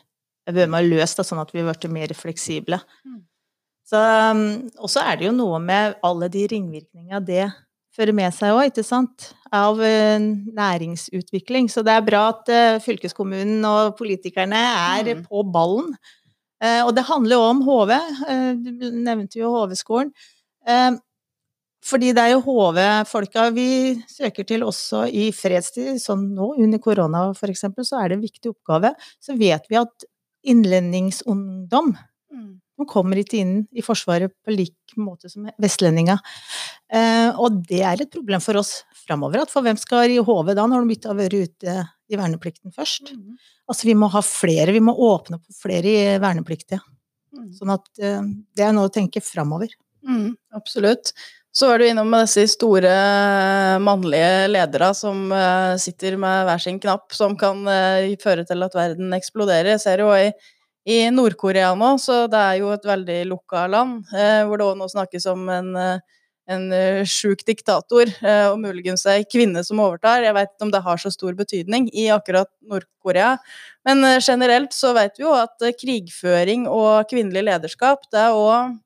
vært 0.50 0.70
med 0.70 0.84
og 0.84 0.92
løst, 0.92 1.22
sånn 1.26 1.42
at 1.42 1.50
vi 1.54 1.64
ble 1.66 1.90
mer 1.90 2.14
fleksible. 2.14 2.78
Mm. 3.06 3.18
Så, 3.90 3.98
og 4.78 4.90
så 4.90 5.02
er 5.02 5.18
det 5.18 5.26
jo 5.26 5.34
noe 5.34 5.58
med 5.62 5.98
alle 6.06 6.28
de 6.30 6.44
ringvirkningene 6.52 7.20
det 7.26 7.48
fører 7.96 8.14
med 8.14 8.30
seg 8.34 8.54
òg, 8.54 8.68
ikke 8.70 8.86
sant? 8.86 9.32
Av 9.50 9.80
eh, 9.82 10.18
næringsutvikling. 10.20 11.66
Så 11.70 11.82
det 11.86 11.96
er 11.96 12.06
bra 12.06 12.28
at 12.30 12.50
eh, 12.54 12.78
fylkeskommunen 12.84 13.64
og 13.66 13.96
politikerne 13.98 14.62
er 14.62 15.14
Mm. 15.16 15.24
på 15.26 15.42
ballen. 15.50 15.94
Og 16.60 16.90
det 16.92 17.06
handler 17.08 17.38
jo 17.38 17.44
om 17.48 17.60
HV. 17.64 17.90
Du 18.60 18.90
nevnte 18.92 19.38
jo 19.40 19.48
HV-skolen. 19.48 20.10
Eh, 20.66 20.90
fordi 21.90 22.10
det 22.12 22.22
er 22.26 22.34
jo 22.34 22.42
HV-folka 22.44 23.46
vi 23.56 23.68
søker 24.10 24.44
til 24.44 24.66
også 24.66 25.06
i 25.08 25.30
fredstid, 25.32 25.96
sånn 26.02 26.26
nå 26.36 26.52
under 26.60 26.78
korona 26.82 27.30
eksempel, 27.32 27.86
så 27.88 28.02
er 28.02 28.10
det 28.10 28.18
en 28.18 28.26
viktig 28.26 28.52
oppgave. 28.52 28.92
Så 29.20 29.36
vet 29.40 29.64
vi 29.70 29.80
at 29.80 30.04
innlendingsungdom 30.44 31.96
Mm. 32.30 32.60
de 32.78 32.86
kommer 32.86 33.18
ikke 33.18 33.40
inn 33.42 33.66
i 33.74 33.82
Forsvaret 33.82 34.30
på 34.44 34.54
lik 34.54 34.94
måte 34.96 35.28
som 35.28 35.48
vestlendinga. 35.58 36.16
Eh, 36.92 37.30
og 37.36 37.66
det 37.66 37.80
er 37.82 38.00
et 38.00 38.10
problem 38.10 38.40
for 38.40 38.56
oss 38.60 38.84
framover. 39.06 39.42
At 39.42 39.50
for 39.50 39.62
hvem 39.62 39.76
skal 39.76 40.10
i 40.10 40.20
HV 40.22 40.54
da, 40.54 40.66
når 40.66 40.86
de 40.86 40.94
ikke 40.94 41.10
har 41.10 41.18
vært 41.18 41.34
ute 41.34 41.74
i 42.10 42.16
verneplikten 42.16 42.72
først? 42.72 43.12
Mm. 43.16 43.36
Altså 43.68 43.88
vi 43.90 43.94
må 43.98 44.08
ha 44.10 44.22
flere, 44.22 44.72
vi 44.72 44.80
må 44.80 44.94
åpne 44.94 45.40
opp 45.40 45.44
for 45.50 45.68
flere 45.68 45.90
i 45.90 46.18
vernepliktige. 46.22 46.80
Mm. 47.34 47.50
Sånn 47.58 47.74
at 47.74 47.88
eh, 47.98 48.22
det 48.56 48.64
er 48.64 48.72
noe 48.72 48.88
å 48.88 48.94
tenke 48.94 49.22
framover. 49.22 49.74
Mm, 50.06 50.36
absolutt. 50.56 51.12
Så 51.52 51.66
er 51.72 51.80
du 51.82 51.88
innom 51.88 52.12
disse 52.14 52.44
store 52.52 52.90
mannlige 53.82 54.46
ledere 54.52 54.92
som 54.94 55.32
eh, 55.34 55.74
sitter 55.82 56.14
med 56.20 56.46
hver 56.46 56.62
sin 56.62 56.78
knapp, 56.82 57.10
som 57.14 57.34
kan 57.38 57.64
eh, 57.66 58.14
føre 58.22 58.44
til 58.46 58.62
at 58.62 58.76
verden 58.78 59.10
eksploderer. 59.16 59.72
Jeg 59.74 59.82
ser 59.82 60.04
jo 60.04 60.12
i, 60.14 60.28
i 60.86 61.00
Nord-Korea 61.10 61.72
nå, 61.78 61.96
så 61.98 62.22
det 62.30 62.38
er 62.38 62.60
jo 62.60 62.70
et 62.76 62.86
veldig 62.86 63.18
lukka 63.32 63.64
land, 63.72 64.04
eh, 64.14 64.44
hvor 64.46 64.60
det 64.60 64.68
òg 64.68 64.78
nå 64.78 64.86
snakkes 64.92 65.26
om 65.32 65.50
en, 65.50 65.72
en 66.50 66.64
sjuk 67.06 67.42
diktator, 67.46 68.10
og 68.50 68.56
muligens 68.62 69.04
ei 69.10 69.24
kvinne 69.26 69.62
som 69.66 69.82
overtar. 69.82 70.22
Jeg 70.22 70.34
vet 70.34 70.50
ikke 70.50 70.66
om 70.68 70.72
det 70.74 70.82
har 70.86 71.02
så 71.02 71.10
stor 71.14 71.34
betydning 71.38 71.88
i 71.90 72.08
akkurat 72.14 72.50
Nord-Korea. 72.62 73.34
Men 73.86 74.06
generelt 74.22 74.74
så 74.74 74.94
vet 74.96 75.18
vi 75.18 75.26
jo 75.26 75.34
at 75.34 75.66
krigføring 75.82 76.66
og 76.70 77.10
kvinnelig 77.10 77.44
lederskap, 77.50 78.06
det 78.14 78.22
er 78.22 78.38
òg 78.38 78.78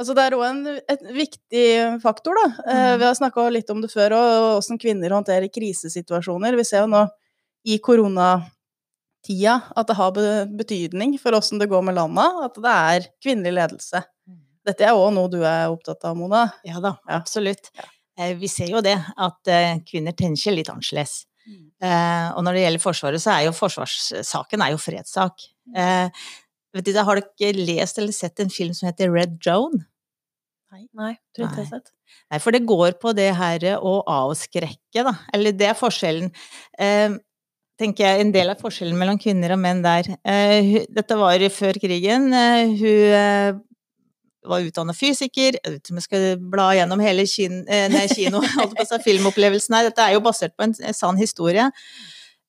Altså 0.00 0.14
det 0.16 0.22
er 0.26 0.34
òg 0.34 0.44
en 0.48 0.62
et 0.90 1.02
viktig 1.14 1.66
faktor, 2.02 2.34
da. 2.34 2.46
Eh, 2.66 2.92
Mhm. 2.94 2.98
vi 2.98 3.04
har 3.04 3.14
snakka 3.14 3.44
litt 3.52 3.70
om 3.70 3.80
det 3.80 3.90
før, 3.92 4.12
og 4.12 4.58
åssen 4.58 4.78
kvinner 4.78 5.10
håndterer 5.10 5.48
krisesituasjoner. 5.54 6.56
Vi 6.56 6.64
ser 6.64 6.80
jo 6.82 6.86
nå 6.90 7.08
i 7.66 7.78
koronatida 7.78 9.62
at 9.76 9.86
det 9.86 9.96
har 9.96 10.10
betydning 10.58 11.18
for 11.20 11.32
åssen 11.32 11.58
det 11.60 11.68
går 11.70 11.82
med 11.84 11.94
landa, 11.94 12.26
at 12.44 12.54
det 12.54 12.64
er 12.74 13.06
kvinnelig 13.22 13.54
ledelse. 13.54 14.02
Dette 14.66 14.80
er 14.88 14.96
òg 14.96 15.12
noe 15.14 15.28
du 15.28 15.42
er 15.44 15.68
opptatt 15.68 16.04
av, 16.04 16.16
Mona. 16.16 16.52
Ja 16.64 16.80
da, 16.80 16.96
Ja. 17.08 17.18
absolutt. 17.20 17.70
Ja. 17.76 18.32
vi 18.34 18.46
ser 18.48 18.68
jo 18.68 18.80
det, 18.80 18.96
at 19.18 19.48
eh, 19.48 19.78
kvinner 19.80 20.12
tenker 20.16 20.54
litt 20.54 20.68
annerledes. 20.68 21.24
Mm. 21.46 22.32
og 22.36 22.42
når 22.42 22.52
det 22.54 22.62
gjelder 22.64 22.80
Forsvaret, 22.80 23.20
så 23.20 23.30
er 23.38 23.44
jo 23.44 23.50
forsvarssaken 23.52 24.62
er 24.64 24.70
jo 24.70 24.78
fredssak. 24.78 25.34
Eh, 25.76 26.08
vet 26.74 26.86
du, 26.86 26.94
har 26.98 27.20
dere 27.38 27.66
lest 27.70 28.00
eller 28.00 28.14
sett 28.14 28.40
en 28.42 28.52
film 28.52 28.74
som 28.76 28.88
heter 28.90 29.12
Red 29.12 29.38
Joan? 29.44 29.84
Nei, 30.74 30.86
Nei. 30.98 31.12
tror 31.34 31.46
ikke 31.46 31.62
jeg 31.62 31.68
har 31.68 31.78
sett. 31.78 31.92
Nei, 32.32 32.40
for 32.42 32.54
det 32.54 32.64
går 32.66 32.96
på 33.02 33.12
det 33.14 33.28
her 33.38 33.66
å 33.78 34.00
avskrekke, 34.10 35.04
da. 35.06 35.14
Eller 35.34 35.54
det 35.54 35.68
er 35.70 35.78
forskjellen. 35.78 36.32
Eh, 36.82 37.14
tenker 37.78 38.06
jeg, 38.06 38.24
en 38.24 38.32
del 38.34 38.50
av 38.52 38.62
forskjellen 38.62 38.98
mellom 38.98 39.20
kvinner 39.22 39.54
og 39.54 39.60
menn 39.62 39.84
der. 39.84 40.08
Eh, 40.26 40.80
dette 40.90 41.18
var 41.18 41.46
før 41.54 41.78
krigen. 41.82 42.26
Eh, 42.34 42.74
hun 42.80 43.14
eh, 43.20 43.62
var 44.50 44.66
utdannet 44.66 44.98
fysiker. 44.98 45.58
Jeg 45.58 45.72
vet 45.72 45.80
ikke 45.80 45.94
om 45.94 46.00
jeg 46.00 46.08
skal 46.08 46.26
bla 46.52 46.68
gjennom 46.76 47.02
hele 47.02 47.26
kin, 47.30 47.62
eh, 47.68 47.86
nei, 47.92 48.06
kino, 48.12 48.42
holdt 48.58 48.76
på 48.76 48.84
å 48.84 48.90
si, 48.90 49.00
filmopplevelsen 49.08 49.78
her. 49.78 49.88
Dette 49.90 50.06
er 50.06 50.16
jo 50.16 50.24
basert 50.24 50.56
på 50.58 50.68
en, 50.68 50.74
sann 50.96 51.20
historie. 51.20 51.70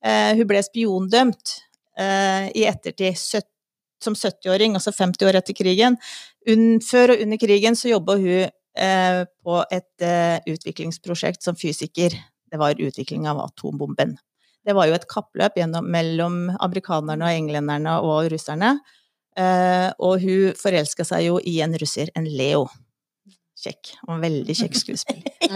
Eh, 0.05 0.31
hun 0.37 0.47
ble 0.49 0.61
spiondømt 0.65 1.59
eh, 1.97 2.51
i 2.53 2.65
ettertid, 2.69 3.17
søt, 3.19 3.49
som 4.05 4.15
70-åring, 4.17 4.77
altså 4.77 4.93
50 4.95 5.29
år 5.29 5.39
etter 5.39 5.57
krigen. 5.57 5.97
Un, 6.49 6.79
før 6.85 7.15
og 7.15 7.25
under 7.25 7.41
krigen 7.41 7.77
så 7.77 7.91
jobba 7.91 8.17
hun 8.21 8.45
eh, 8.45 9.19
på 9.25 9.59
et 9.73 10.05
eh, 10.05 10.37
utviklingsprosjekt 10.53 11.45
som 11.45 11.57
fysiker. 11.59 12.15
Det 12.51 12.61
var 12.61 12.81
utvikling 12.81 13.27
av 13.29 13.41
atombomben. 13.43 14.15
Det 14.65 14.73
var 14.73 14.89
jo 14.89 14.95
et 14.97 15.09
kappløp 15.09 15.59
gjennom, 15.59 15.85
mellom 15.91 16.39
amerikanerne 16.55 17.27
og 17.27 17.41
englenderne 17.41 17.99
og 18.05 18.31
russerne. 18.33 18.77
Eh, 19.35 19.89
og 19.99 20.23
hun 20.23 20.55
forelska 20.57 21.05
seg 21.05 21.27
jo 21.27 21.37
i 21.43 21.59
en 21.65 21.75
russer, 21.81 22.09
en 22.17 22.29
Leo. 22.29 22.65
Kjekk. 23.65 23.95
Og 24.07 24.23
veldig 24.23 24.55
kjekk 24.61 24.81
skuespiller. 24.81 25.31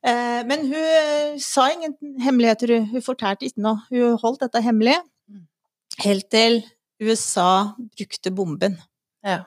Eh, 0.00 0.40
men 0.48 0.62
hun 0.64 0.80
eh, 0.80 1.34
sa 1.44 1.66
ingen 1.68 1.92
hemmeligheter, 2.24 2.70
hun 2.88 3.02
fortalte 3.04 3.44
ikke 3.44 3.60
noe. 3.60 3.82
Hun 3.92 4.14
holdt 4.22 4.40
dette 4.46 4.62
hemmelig 4.64 4.94
helt 6.04 6.28
til 6.32 6.62
USA 7.00 7.72
brukte 7.96 8.32
bomben. 8.34 8.76
Ja. 9.24 9.44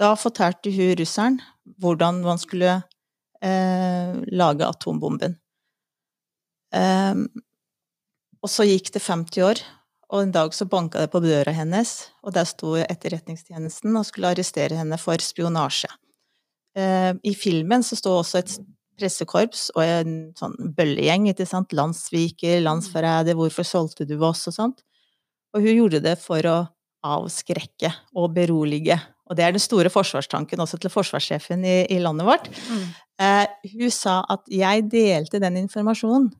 Da 0.00 0.14
fortalte 0.16 0.72
hun 0.72 0.94
russeren 0.98 1.40
hvordan 1.80 2.22
man 2.24 2.40
skulle 2.40 2.80
eh, 3.42 4.16
lage 4.32 4.66
atombomben. 4.66 5.36
Ehm, 6.74 7.26
og 8.40 8.50
så 8.50 8.64
gikk 8.68 8.92
det 8.94 9.02
50 9.04 9.44
år, 9.44 9.62
og 10.10 10.24
en 10.24 10.34
dag 10.34 10.54
så 10.56 10.66
banka 10.66 11.02
det 11.04 11.12
på 11.12 11.22
døra 11.22 11.52
hennes, 11.54 12.10
og 12.24 12.34
der 12.34 12.48
sto 12.48 12.74
Etterretningstjenesten 12.80 13.96
og 13.98 14.06
skulle 14.08 14.32
arrestere 14.32 14.78
henne 14.78 14.98
for 14.98 15.20
spionasje. 15.22 15.90
Eh, 16.78 17.12
I 17.14 17.34
filmen 17.34 17.84
så 17.86 17.98
står 17.98 18.22
også 18.22 18.40
et 18.40 18.54
pressekorps 19.00 19.70
og 19.74 19.82
en 19.84 20.14
sånn 20.38 20.56
bøllegjeng, 20.76 21.30
ikke 21.30 21.48
sant, 21.48 21.74
landssviker, 21.76 22.60
landsforræder, 22.64 23.36
hvorfor 23.38 23.66
solgte 23.66 24.06
du 24.08 24.16
oss, 24.26 24.46
og 24.50 24.56
sånt. 24.56 24.84
Og 25.54 25.64
hun 25.64 25.80
gjorde 25.82 26.02
det 26.04 26.16
for 26.22 26.46
å 26.46 26.58
avskrekke 27.06 27.90
og 28.18 28.34
berolige. 28.36 28.98
Og 29.30 29.38
det 29.38 29.46
er 29.46 29.54
den 29.54 29.62
store 29.62 29.90
forsvarstanken 29.92 30.60
også 30.62 30.78
til 30.82 30.92
forsvarssjefen 30.92 31.64
i, 31.64 31.76
i 31.94 32.00
landet 32.02 32.26
vårt. 32.28 32.50
Mm. 32.68 32.84
Eh, 33.24 33.72
hun 33.76 33.92
sa 33.94 34.20
at 34.32 34.46
jeg 34.52 34.86
delte 34.92 35.42
den 35.42 35.58
informasjonen 35.64 36.30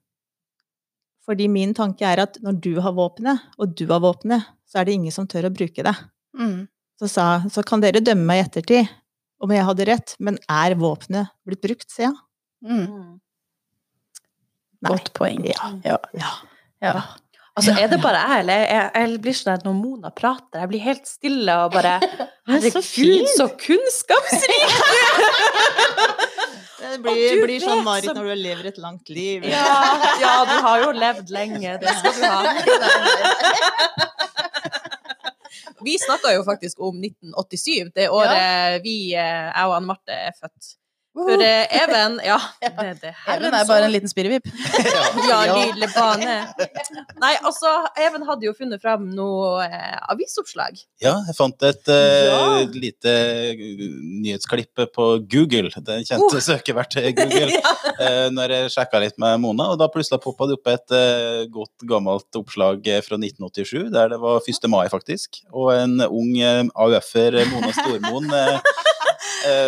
fordi 1.31 1.47
min 1.53 1.71
tanke 1.77 2.03
er 2.09 2.25
at 2.25 2.41
når 2.43 2.57
du 2.65 2.73
har 2.83 2.95
våpenet, 2.97 3.39
og 3.61 3.77
du 3.79 3.85
har 3.87 4.01
våpenet, 4.03 4.49
så 4.67 4.81
er 4.81 4.89
det 4.89 4.97
ingen 4.97 5.15
som 5.15 5.29
tør 5.31 5.47
å 5.47 5.53
bruke 5.55 5.85
det. 5.87 5.93
Mm. 6.35 6.65
Så 6.99 7.11
sa 7.13 7.27
så 7.53 7.63
kan 7.67 7.83
dere 7.85 8.03
dømme 8.03 8.27
meg 8.27 8.41
i 8.41 8.45
ettertid 8.49 8.91
om 9.41 9.53
jeg 9.55 9.67
hadde 9.69 9.87
rett, 9.89 10.17
men 10.19 10.41
er 10.51 10.75
våpenet 10.81 11.31
blitt 11.47 11.63
brukt, 11.63 11.87
sier 11.93 12.09
jeg. 12.09 12.19
Mm. 12.67 13.21
Godt 14.91 15.13
poeng. 15.17 15.45
Ja. 15.49 15.71
Ja. 15.85 16.01
Ja. 16.17 16.33
ja. 16.83 17.05
Altså, 17.59 17.75
er 17.75 17.89
det 17.91 17.99
bare 18.01 18.21
jeg, 18.23 18.43
eller 18.45 18.61
jeg, 18.63 18.91
jeg 18.95 19.21
blir 19.25 19.37
sånn 19.37 19.53
at 19.57 19.65
når 19.67 19.75
Mona 19.77 20.11
prater, 20.15 20.61
jeg 20.63 20.71
blir 20.71 20.83
helt 20.85 21.09
stille 21.11 21.57
og 21.65 21.73
bare 21.75 21.97
Herregud, 22.51 23.27
så 23.37 23.49
kunnskapsrik! 23.67 24.77
Det 26.81 26.97
blir, 27.05 27.37
du 27.37 27.43
blir 27.45 27.61
sånn 27.63 27.83
Marit 27.85 28.09
når 28.17 28.25
du 28.31 28.35
lever 28.41 28.67
et 28.71 28.79
langt 28.81 29.11
liv. 29.13 29.45
Ja, 29.47 29.75
ja, 30.19 30.31
du 30.49 30.55
har 30.65 30.81
jo 30.81 30.89
levd 30.97 31.29
lenge, 31.31 31.75
det 31.79 31.93
skal 32.01 32.17
du 32.17 32.23
ha. 32.25 32.41
Vi 35.85 35.97
snakka 36.01 36.33
jo 36.35 36.43
faktisk 36.49 36.81
om 36.85 36.99
1987, 37.05 37.93
det 37.97 38.09
året 38.13 38.81
vi, 38.85 38.97
eh, 39.13 39.49
jeg 39.53 39.69
og 39.69 39.77
Anne 39.77 39.93
Marte, 39.93 40.17
er 40.17 40.35
født. 40.41 40.75
For 41.27 41.43
eh, 41.45 41.67
Even 41.83 42.19
Ja, 42.25 42.39
det, 42.63 42.93
det 43.03 43.13
Herren 43.27 43.55
er 43.55 43.67
bare 43.69 43.87
en 43.89 43.93
liten 43.95 44.11
spirrevipp. 44.11 44.47
Ja, 45.31 45.41
lille 45.53 45.87
bane. 45.93 46.37
Nei, 47.21 47.33
altså, 47.47 47.71
Even 48.01 48.25
hadde 48.29 48.47
jo 48.49 48.55
funnet 48.57 48.81
fram 48.83 49.09
noe 49.15 49.61
eh, 49.67 49.97
avisoppslag. 50.13 50.79
Ja, 51.03 51.17
jeg 51.29 51.37
fant 51.39 51.67
et 51.69 51.91
eh, 51.93 52.29
Ja. 52.31 52.41
lite 52.73 53.13
nyhetsklipp 53.91 54.81
på 54.95 55.07
Google, 55.31 55.71
det 55.77 56.01
kjente 56.09 56.19
Oh. 56.21 56.39
søkeverktøyet 56.51 57.17
Google, 57.17 57.51
Ja. 57.57 57.73
eh, 57.99 58.27
når 58.35 58.55
jeg 58.55 58.73
sjekka 58.75 59.01
litt 59.03 59.19
med 59.21 59.41
Mona. 59.43 59.71
Og 59.75 59.79
da 59.81 59.89
plutselig 59.93 60.21
poppa 60.25 60.47
det 60.51 60.59
opp 60.59 60.71
et 60.73 60.95
eh, 60.97 61.45
godt 61.53 61.87
gammelt 61.89 62.39
oppslag 62.41 62.87
eh, 62.89 63.01
fra 63.05 63.19
1987, 63.21 63.91
der 63.95 64.13
det 64.15 64.21
var 64.23 64.41
1. 64.47 64.69
mai, 64.71 64.87
faktisk. 64.93 65.43
Og 65.53 65.73
en 65.75 65.99
ung 66.07 66.33
eh, 66.39 66.63
AUF-er, 66.75 67.41
Mona 67.53 67.73
Stormoen, 67.77 68.31
eh, 68.31 68.55
eh, 68.59 69.00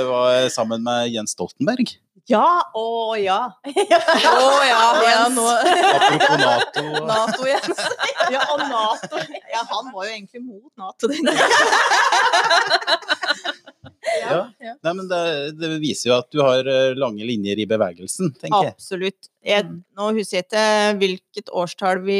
var 0.08 0.48
sammen 0.52 0.82
med 0.85 1.08
Jens 1.14 1.32
Stoltenberg. 1.37 1.94
Ja, 2.30 2.62
å 2.78 3.16
ja. 3.18 3.38
Å 3.66 3.72
ja, 3.90 3.98
Ja, 4.68 4.82
Jens. 5.02 5.35
nå 5.35 5.46
Apropos 5.50 6.38
Nato. 6.38 6.85
Nato, 7.08 7.46
Jens. 7.50 7.80
Ja, 8.35 8.44
og 8.54 8.62
Nato. 8.70 9.18
Ja, 9.50 9.64
han 9.72 9.88
var 9.92 10.06
jo 10.06 10.12
egentlig 10.12 10.42
mot 10.44 10.70
Nato. 10.78 11.11
Ja. 14.22 14.48
Ja. 14.61 14.72
Nei, 14.82 14.92
men 14.98 15.06
det, 15.11 15.18
det 15.58 15.68
viser 15.82 16.11
jo 16.11 16.16
at 16.18 16.28
du 16.35 16.40
har 16.42 16.66
eh, 16.68 16.92
lange 16.98 17.24
linjer 17.26 17.58
i 17.62 17.66
bevegelsen, 17.70 18.32
tenker 18.38 18.66
jeg. 18.68 18.74
Absolutt. 18.76 19.28
Jeg, 19.46 19.64
Mm. 19.66 19.78
nå 19.98 20.08
husker 20.16 20.37
jeg 20.40 20.46
ikke 20.48 20.64
hvilket 21.00 21.50
årstall 21.54 22.02
vi 22.06 22.18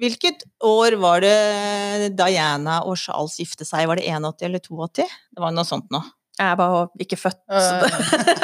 Hvilket 0.00 0.46
år 0.64 0.94
var 1.02 1.20
det 1.20 2.14
Diana 2.16 2.78
og 2.88 2.96
Charles 2.96 3.34
gifte 3.42 3.66
seg? 3.68 3.84
Var 3.90 3.98
det 4.00 4.06
81 4.08 4.46
eller 4.46 4.62
82? 4.64 5.04
Det 5.36 5.42
var 5.44 5.52
noe 5.52 5.66
sånt 5.68 5.90
nå. 5.92 6.00
Jeg 6.40 6.56
var 6.56 6.76
ikke 7.04 7.18
født, 7.20 7.42
så 7.52 7.80
det 7.84 8.38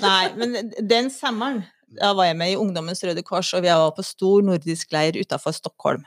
Nei, 0.00 0.30
men 0.40 0.72
den 0.88 1.10
sommeren 1.12 1.60
da 1.98 2.12
var 2.14 2.28
jeg 2.28 2.38
med 2.38 2.52
i 2.52 2.58
Ungdommens 2.58 3.02
Røde 3.02 3.22
Kors, 3.26 3.50
og 3.56 3.64
vi 3.64 3.70
var 3.72 3.90
på 3.96 4.04
stor 4.06 4.44
nordisk 4.46 4.92
leir 4.94 5.18
utafor 5.18 5.54
Stockholm. 5.56 6.04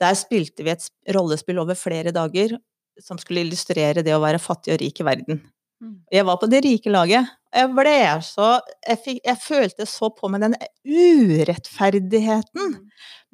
Der 0.00 0.16
spilte 0.18 0.64
vi 0.64 0.74
et 0.74 0.88
rollespill 1.16 1.60
over 1.62 1.78
flere 1.78 2.12
dager 2.12 2.58
som 3.02 3.18
skulle 3.20 3.44
illustrere 3.44 4.04
det 4.04 4.14
å 4.16 4.22
være 4.22 4.40
fattig 4.40 4.74
og 4.74 4.80
rik 4.82 5.00
i 5.00 5.06
verden. 5.06 5.40
Mm. 5.82 5.96
Jeg 6.12 6.24
var 6.28 6.38
på 6.40 6.48
det 6.48 6.62
rike 6.64 6.92
laget. 6.92 7.32
Jeg 7.56 7.68
ble 7.76 7.96
så 8.24 8.60
Jeg, 8.84 8.98
fikk, 9.04 9.18
jeg 9.24 9.38
følte 9.40 9.86
så 9.88 10.08
på 10.12 10.28
meg 10.32 10.44
den 10.44 10.56
urettferdigheten 10.84 12.76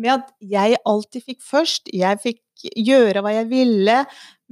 med 0.03 0.11
at 0.15 0.33
jeg 0.39 0.81
alltid 0.87 1.27
fikk 1.27 1.43
først. 1.47 1.91
Jeg 1.95 2.19
fikk 2.23 2.41
gjøre 2.79 3.23
hva 3.23 3.35
jeg 3.35 3.51
ville, 3.51 3.99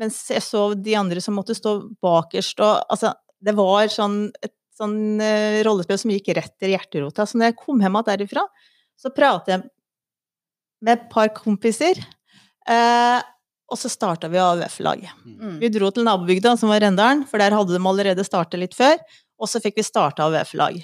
mens 0.00 0.22
jeg 0.32 0.42
så 0.44 0.70
de 0.74 0.94
andre 0.98 1.20
som 1.22 1.36
måtte 1.36 1.56
stå 1.56 1.76
bakerst. 2.02 2.62
Og, 2.64 2.86
altså, 2.92 3.12
det 3.40 3.54
var 3.58 3.90
sånn, 3.92 4.22
et 4.40 4.54
sånn 4.76 5.20
uh, 5.20 5.60
rollespill 5.66 6.00
som 6.00 6.14
gikk 6.14 6.32
rett 6.38 6.56
til 6.60 6.72
hjerterota. 6.74 7.28
Så 7.28 7.38
når 7.38 7.52
jeg 7.52 7.60
kom 7.60 7.82
hjem 7.82 8.00
igjen 8.00 8.08
derifra, 8.08 8.46
så 9.00 9.12
pratet 9.12 9.54
jeg 9.54 9.66
med 10.80 10.96
et 10.96 11.12
par 11.12 11.28
kompiser, 11.36 12.00
Uh, 12.68 13.18
og 13.70 13.78
så 13.78 13.88
starta 13.90 14.28
vi 14.30 14.38
AUF-laget. 14.42 15.10
Mm. 15.24 15.58
Vi 15.62 15.70
dro 15.70 15.90
til 15.94 16.06
nabobygda, 16.06 16.56
som 16.58 16.72
var 16.72 16.82
Rendalen, 16.82 17.22
for 17.30 17.42
der 17.42 17.54
hadde 17.54 17.76
de 17.76 17.82
allerede 17.86 18.24
startet 18.26 18.58
litt 18.62 18.74
før. 18.74 18.98
Og 19.40 19.50
så 19.50 19.62
fikk 19.62 19.78
vi 19.78 19.86
starta 19.86 20.26
AUF-lag. 20.26 20.80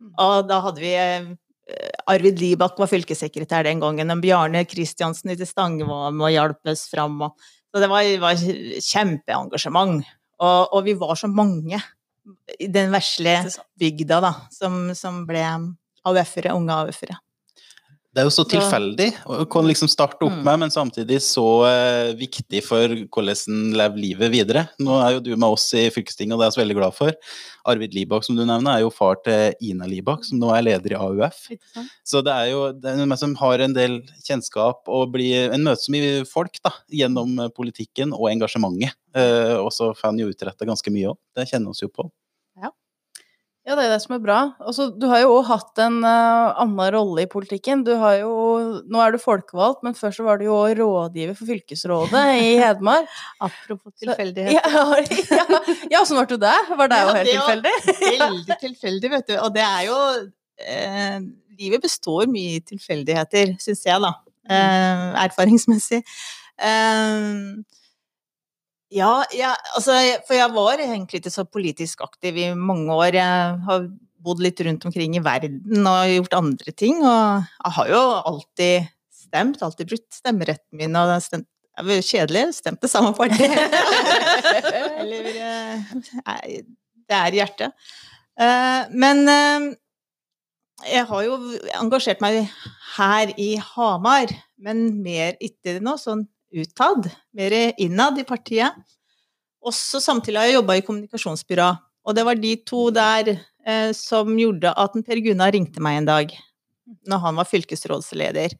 Mm. 0.00 0.10
Og 0.20 0.34
da 0.48 0.58
hadde 0.66 0.84
vi 0.84 0.92
eh, 1.00 1.30
Arvid 2.12 2.42
Libak 2.42 2.76
var 2.80 2.90
fylkessekretær 2.92 3.64
den 3.68 3.80
gangen, 3.80 4.12
og 4.12 4.20
Bjarne 4.20 4.66
Kristiansen 4.68 5.32
i 5.32 5.48
Stange 5.48 5.88
var 5.88 6.12
med 6.12 6.28
og 6.28 6.34
hjalp 6.36 6.72
oss 6.74 6.84
fram. 6.92 7.16
Og, 7.24 7.50
så 7.70 7.82
det 7.82 7.88
var, 7.90 8.06
var 8.22 8.40
kjempeengasjement. 8.82 10.04
Og, 10.40 10.74
og 10.74 10.84
vi 10.86 10.94
var 10.98 11.14
så 11.18 11.28
mange 11.30 11.78
i 12.58 12.68
den 12.72 12.92
vesle 12.94 13.36
bygda 13.78 14.20
da, 14.24 14.32
som, 14.54 14.88
som 14.96 15.24
ble 15.28 15.44
AUF-ere, 16.08 16.54
unge 16.56 16.78
AUF-ere. 16.82 17.18
Det 18.10 18.18
er 18.18 18.26
jo 18.26 18.32
så 18.34 18.42
tilfeldig 18.50 19.04
å 19.30 19.44
kunne 19.46 19.70
liksom 19.70 19.86
starte 19.86 20.24
opp 20.26 20.34
Mm. 20.34 20.42
med, 20.42 20.58
men 20.64 20.70
samtidig 20.74 21.20
så 21.22 21.44
eh, 21.68 22.08
viktig 22.18 22.58
for 22.66 22.88
hvordan 22.88 23.36
en 23.52 23.72
lever 23.78 24.02
livet 24.02 24.32
videre. 24.32 24.64
Nå 24.82 24.96
er 24.98 25.12
jo 25.14 25.20
du 25.20 25.30
med 25.36 25.46
oss 25.46 25.68
i 25.78 25.84
fylkestinget, 25.94 26.34
og 26.34 26.40
det 26.40 26.46
er 26.46 26.50
jeg 26.50 26.56
så 26.56 26.62
veldig 26.64 26.76
glad 26.80 26.96
for. 26.96 27.12
Arvid 27.70 27.94
Libak, 27.94 28.24
som 28.26 28.34
du 28.34 28.42
nevner, 28.44 28.72
er 28.74 28.80
jo 28.82 28.90
far 28.90 29.20
til 29.22 29.54
Ina 29.62 29.86
Libak, 29.86 30.24
som 30.26 30.40
nå 30.42 30.50
er 30.56 30.62
leder 30.66 30.96
i 30.96 30.98
AUF. 30.98 31.50
Så 32.04 32.24
det 32.26 32.34
er 32.34 32.50
jo 32.50 32.72
det 32.72 32.90
er 32.90 32.98
noe 33.06 33.16
som 33.20 33.36
har 33.36 33.60
en 33.60 33.74
del 33.78 34.00
kjennskap 34.26 34.88
og 34.90 35.12
blir 35.14 35.54
en 35.54 35.62
møte 35.62 35.84
så 35.86 35.94
mye 35.94 36.24
folk 36.26 36.58
da, 36.64 36.72
gjennom 36.90 37.38
politikken 37.54 38.10
og 38.12 38.26
engasjementet. 38.32 38.96
Eh, 39.14 39.54
og 39.60 39.70
så 39.70 39.92
får 39.94 40.10
han 40.10 40.18
jo 40.18 40.30
utretta 40.34 40.66
ganske 40.66 40.90
mye 40.90 41.12
òg. 41.14 41.18
Det 41.36 41.46
kjenner 41.52 41.70
oss 41.70 41.82
jo 41.82 41.88
på. 41.94 42.10
Ja, 43.68 43.74
det 43.76 43.84
er 43.84 43.90
det 43.92 43.98
som 44.00 44.14
er 44.16 44.22
bra. 44.24 44.36
Altså, 44.64 44.86
du 44.96 45.04
har 45.10 45.20
jo 45.20 45.34
òg 45.36 45.44
hatt 45.50 45.80
en 45.84 45.98
uh, 46.00 46.56
annen 46.62 46.92
rolle 46.94 47.26
i 47.26 47.28
politikken. 47.30 47.82
Du 47.84 47.92
har 48.00 48.16
jo 48.22 48.30
Nå 48.88 49.02
er 49.04 49.12
du 49.12 49.18
folkevalgt, 49.20 49.82
men 49.84 49.94
før 49.98 50.14
så 50.16 50.24
var 50.26 50.40
du 50.40 50.46
jo 50.46 50.56
rådgiver 50.78 51.36
for 51.36 51.50
fylkesrådet 51.50 52.22
i 52.40 52.54
Hedmark. 52.62 53.10
Apropos 53.44 53.92
tilfeldigheter. 54.00 54.64
tilfeldighet. 54.64 55.28
Ja, 55.36 55.44
ja, 55.44 55.76
ja, 55.92 56.02
sånn 56.08 56.22
ble 56.22 56.26
du 56.32 56.40
det? 56.40 56.56
Var 56.80 56.90
det 56.92 57.00
jo 57.02 57.10
Ja, 57.10 57.14
helt 57.18 57.28
det 57.28 57.36
tilfeldig? 57.36 57.74
Veldig 58.24 58.58
tilfeldig, 58.64 59.12
vet 59.16 59.28
du. 59.28 59.36
Og 59.44 59.52
det 59.54 59.66
er 59.66 59.82
jo 59.90 59.98
eh, 60.64 61.20
Livet 61.60 61.84
består 61.84 62.30
mye 62.32 62.56
i 62.56 62.62
tilfeldigheter, 62.64 63.52
syns 63.60 63.84
jeg, 63.84 64.00
da. 64.00 64.14
Eh, 64.48 65.04
erfaringsmessig. 65.26 66.00
Eh, 66.56 67.28
ja, 68.90 69.24
ja, 69.36 69.54
altså 69.76 69.94
For 70.26 70.34
jeg 70.34 70.50
var 70.54 70.80
egentlig 70.82 71.20
ikke 71.20 71.32
så 71.32 71.44
politisk 71.46 72.00
aktiv 72.02 72.38
i 72.40 72.48
mange 72.58 72.90
år. 72.90 73.14
Jeg 73.14 73.58
har 73.66 73.84
bodd 74.20 74.42
litt 74.44 74.60
rundt 74.66 74.86
omkring 74.88 75.14
i 75.16 75.22
verden 75.24 75.86
og 75.86 76.14
gjort 76.14 76.38
andre 76.40 76.74
ting. 76.74 76.98
Og 76.98 77.44
jeg 77.46 77.76
har 77.76 77.92
jo 77.92 78.00
alltid 78.32 78.90
stemt, 79.14 79.62
alltid 79.62 79.92
brutt 79.92 80.08
stemmeretten 80.18 80.80
min. 80.80 80.98
Og 80.98 81.14
stemt, 81.24 81.46
det 81.46 81.84
er 81.84 81.88
vel 81.88 82.02
kjedelig, 82.04 82.44
stemte 82.58 82.90
samme 82.90 83.14
parti. 83.16 83.46
Eller 85.00 85.30
eh, 85.30 85.94
Nei, 86.18 86.58
det 87.06 87.20
er 87.20 87.36
i 87.36 87.40
hjertet. 87.40 87.86
Eh, 88.40 88.90
men 88.90 89.22
eh, 89.30 89.70
Jeg 90.90 91.06
har 91.12 91.24
jo 91.28 91.38
engasjert 91.78 92.22
meg 92.24 92.42
her 92.96 93.32
i 93.38 93.52
Hamar, 93.60 94.32
men 94.58 95.02
mer 95.04 95.38
ikke 95.44 95.78
nå, 95.84 95.94
sånn 96.00 96.26
utad. 96.52 97.10
Mer 97.36 97.54
innad 97.80 98.18
i 98.18 98.26
partiet. 98.26 98.74
Også 99.60 100.00
samtidig 100.00 100.40
har 100.40 100.48
jeg 100.48 100.58
jobba 100.58 100.78
i 100.78 100.84
kommunikasjonsbyrå. 100.84 101.70
Og 102.08 102.16
det 102.16 102.24
var 102.26 102.38
de 102.40 102.52
to 102.66 102.86
der 102.94 103.34
eh, 103.34 103.90
som 103.96 104.32
gjorde 104.38 104.72
at 104.72 104.96
Per 105.06 105.20
Gunnar 105.24 105.52
ringte 105.54 105.82
meg 105.84 106.00
en 106.00 106.08
dag, 106.08 106.32
når 107.08 107.18
han 107.26 107.40
var 107.40 107.48
fylkesrådsleder. 107.50 108.56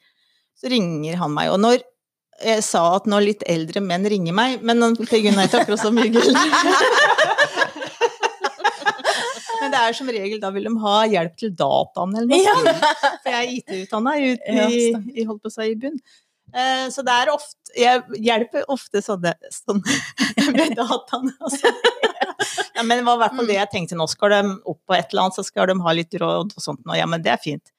Så 0.61 0.69
ringer 0.71 1.17
han 1.23 1.33
meg. 1.35 1.51
Og 1.55 1.61
når 1.63 1.81
jeg 2.41 2.65
sa 2.65 2.83
at 2.97 3.09
når 3.11 3.27
litt 3.27 3.43
eldre 3.49 3.83
menn 3.85 4.07
ringer 4.09 4.37
meg, 4.37 4.61
men 4.65 4.81
Per 5.01 5.23
Gunnar 5.25 5.45
er 5.45 5.49
ikke 5.49 5.63
akkurat 5.65 5.83
så 5.83 5.93
mye 5.93 6.09
Men 9.61 9.75
det 9.75 9.81
er 9.81 9.97
som 9.97 10.09
regel 10.09 10.41
da 10.41 10.49
vil 10.55 10.65
de 10.67 10.73
ha 10.83 10.97
hjelp 11.13 11.35
til 11.39 11.51
dataen 11.57 12.17
eller 12.17 12.29
noe 12.31 12.45
sånt. 12.47 12.85
For 13.23 13.29
jeg 13.29 13.41
er 13.41 13.51
IT-utdanna 13.59 14.15
i, 14.17 14.31
i, 14.33 14.59
i, 15.21 15.27
holdt 15.29 15.43
på 15.45 15.51
å 15.51 15.55
si, 15.55 15.69
i 15.69 15.77
bunn. 15.81 15.99
Eh, 16.51 16.87
så 16.91 17.05
det 17.07 17.15
er 17.15 17.31
ofte 17.31 17.75
Jeg 17.79 18.23
hjelper 18.27 18.65
ofte 18.73 19.03
sånne, 19.05 19.35
sånne 19.55 19.99
med 20.57 20.77
dataene. 20.79 21.35
Altså. 21.39 21.71
Ja, 22.75 22.83
men 22.83 22.99
det 22.99 23.05
var 23.07 23.19
i 23.19 23.21
hvert 23.25 23.37
fall 23.37 23.51
det 23.51 23.59
jeg 23.59 23.71
tenkte. 23.75 23.99
Nå 23.99 24.07
skal 24.11 24.33
de 24.33 24.41
opp 24.73 24.81
på 24.89 24.97
et 24.97 25.13
eller 25.13 25.27
annet, 25.27 25.37
så 25.37 25.45
skal 25.47 25.69
de 25.71 25.77
ha 25.85 25.93
litt 25.95 26.17
råd 26.23 26.55
og 26.57 26.65
sånt. 26.65 26.83
Ja, 26.97 27.07
men 27.11 27.23
det 27.23 27.35
er 27.35 27.43
fint. 27.43 27.73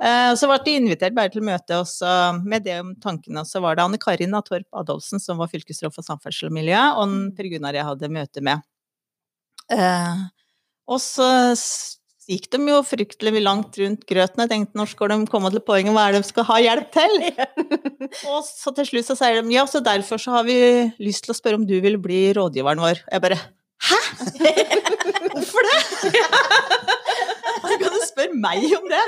Eh, 0.00 0.32
så 0.40 0.48
ble 0.48 0.56
de 0.64 0.76
invitert 0.80 1.16
bare 1.16 1.32
til 1.34 1.44
møte, 1.44 1.76
og 1.82 1.88
så 1.88 2.32
med 2.40 2.64
det 2.64 2.78
om 2.80 2.94
tankene 3.02 3.44
så 3.44 3.60
var 3.60 3.76
det 3.76 3.84
Anne 3.84 4.00
Karina 4.00 4.40
Torp 4.46 4.64
Adolfsen 4.80 5.20
som 5.20 5.40
var 5.40 5.50
fylkesråd 5.52 5.92
for 5.92 6.06
samferdsel 6.06 6.48
og 6.48 6.56
miljø, 6.56 6.80
og 7.02 7.16
Per 7.36 7.50
Gunnar 7.52 7.76
jeg 7.76 7.88
hadde 7.90 8.12
møte 8.12 8.44
med. 8.44 8.64
Eh, 9.70 10.22
og 10.90 11.02
så 11.04 11.28
gikk 12.30 12.46
de 12.52 12.60
jo 12.68 12.80
fryktelig 12.86 13.42
langt 13.42 13.78
rundt 13.80 14.04
grøten. 14.08 14.42
Jeg 14.44 14.50
tenkte 14.52 14.78
når 14.78 14.90
skal 14.92 15.12
de 15.12 15.18
komme 15.30 15.50
til 15.52 15.62
poenget, 15.66 15.94
hva 15.96 16.06
er 16.06 16.16
det 16.16 16.22
de 16.22 16.30
skal 16.30 16.46
ha 16.50 16.58
hjelp 16.62 16.92
til? 16.94 17.16
og 18.30 18.44
så 18.46 18.74
til 18.76 18.88
slutt 18.90 19.08
så 19.08 19.16
sier 19.18 19.40
de 19.40 19.56
ja, 19.56 19.64
så 19.70 19.82
derfor 19.84 20.20
så 20.22 20.36
har 20.38 20.46
vi 20.48 20.58
lyst 21.02 21.26
til 21.26 21.34
å 21.34 21.38
spørre 21.38 21.60
om 21.60 21.66
du 21.66 21.76
vil 21.82 21.98
bli 22.02 22.28
rådgiveren 22.36 22.82
vår. 22.82 23.02
Jeg 23.10 23.24
bare 23.24 23.40
hæ? 23.90 23.98
Hvorfor 25.34 25.66
det? 25.66 25.80
Hvordan 27.60 27.78
kan 27.82 27.92
du 27.96 28.00
spørre 28.06 28.40
meg 28.46 28.64
om 28.78 28.88
det? 28.90 29.04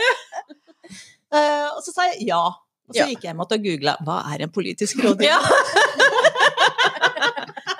Uh, 1.33 1.69
og 1.77 1.81
så 1.85 1.95
sa 1.95 2.11
jeg 2.11 2.29
ja. 2.33 2.43
Og 2.89 2.97
så 2.97 3.07
gikk 3.09 3.23
jeg 3.25 3.31
hjem 3.31 3.41
og 3.45 3.53
googla 3.63 3.95
hva 4.05 4.19
er 4.35 4.45
en 4.45 4.53
politisk 4.53 5.01
rådgiver? 5.05 5.31
Ja. 5.31 5.39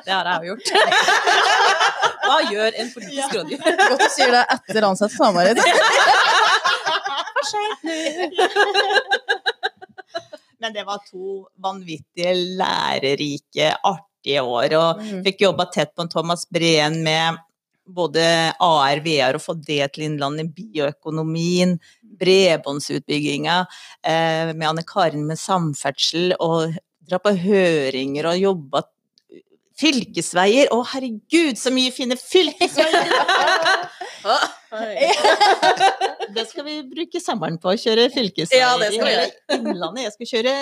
det 0.07 0.15
har 0.15 0.31
jeg 0.31 0.47
jo 0.47 0.55
gjort. 0.55 2.12
Hva 2.33 2.41
gjør 2.49 2.79
en 2.81 2.91
politisk 2.95 3.21
ja. 3.21 3.29
rådgiver? 3.37 3.79
Godt 3.93 4.01
du 4.01 4.09
sier 4.15 4.33
det 4.33 4.43
etter 4.57 4.89
ansatt 4.89 5.13
samarbeid. 5.13 5.61
For 7.37 7.51
seint 7.51 7.85
nå. 7.85 7.97
Men 10.63 10.75
det 10.77 10.85
var 10.87 11.01
to 11.03 11.43
vanvittige, 11.59 12.37
lærerike, 12.59 13.73
artige 13.83 14.45
år. 14.47 14.77
Og 14.79 15.01
mm. 15.03 15.25
fikk 15.27 15.43
jobba 15.43 15.67
tett 15.75 15.91
på 15.91 16.05
en 16.05 16.13
Thomas 16.13 16.47
Breen 16.47 17.01
med 17.03 17.41
både 17.83 18.23
AR, 18.63 19.03
VR 19.03 19.37
og 19.37 19.43
få 19.43 19.57
det 19.59 19.89
til 19.95 20.07
Innlandet, 20.07 20.53
bioøkonomien, 20.55 21.75
bredbåndsutbygginga, 22.23 23.59
eh, 24.07 24.53
med 24.55 24.69
Anne 24.69 24.87
Karin 24.87 25.27
med 25.27 25.41
samferdsel, 25.41 26.37
og 26.39 26.77
dra 27.03 27.19
på 27.19 27.35
høringer 27.43 28.31
og 28.31 28.39
jobba 28.39 28.85
Fylkesveier! 29.79 30.71
Å, 30.75 30.83
herregud, 30.93 31.59
så 31.59 31.73
mye 31.75 31.91
fine 31.95 32.17
fylkesveier! 32.21 33.11
det 36.37 36.45
skal 36.49 36.65
vi 36.67 36.75
bruke 36.89 37.21
sommeren 37.21 37.59
på, 37.61 37.69
å 37.73 37.81
kjøre 37.81 38.09
fylkesveier 38.15 38.63
ja, 38.63 38.71
det 38.81 38.89
skal 38.95 39.09
vi 39.09 39.15
i 39.17 39.19
Innlandet. 39.59 40.05
Jeg 40.07 40.15
skal 40.15 40.29
kjøre 40.31 40.53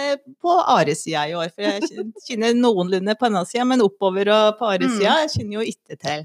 på 0.42 0.52
Are-sida 0.76 1.22
i 1.30 1.36
år, 1.38 1.48
for 1.54 1.62
jeg 1.66 1.78
kjenner 2.26 2.50
noenlunde 2.56 3.12
på 3.18 3.24
denne 3.28 3.44
sida, 3.48 3.64
men 3.68 3.84
oppover 3.84 4.26
og 4.34 4.46
på 4.60 4.64
Are-sida 4.70 5.14
mm. 5.20 5.28
kjenner 5.34 5.54
jo 5.58 5.62
ikke 5.74 5.94
til. 6.00 6.20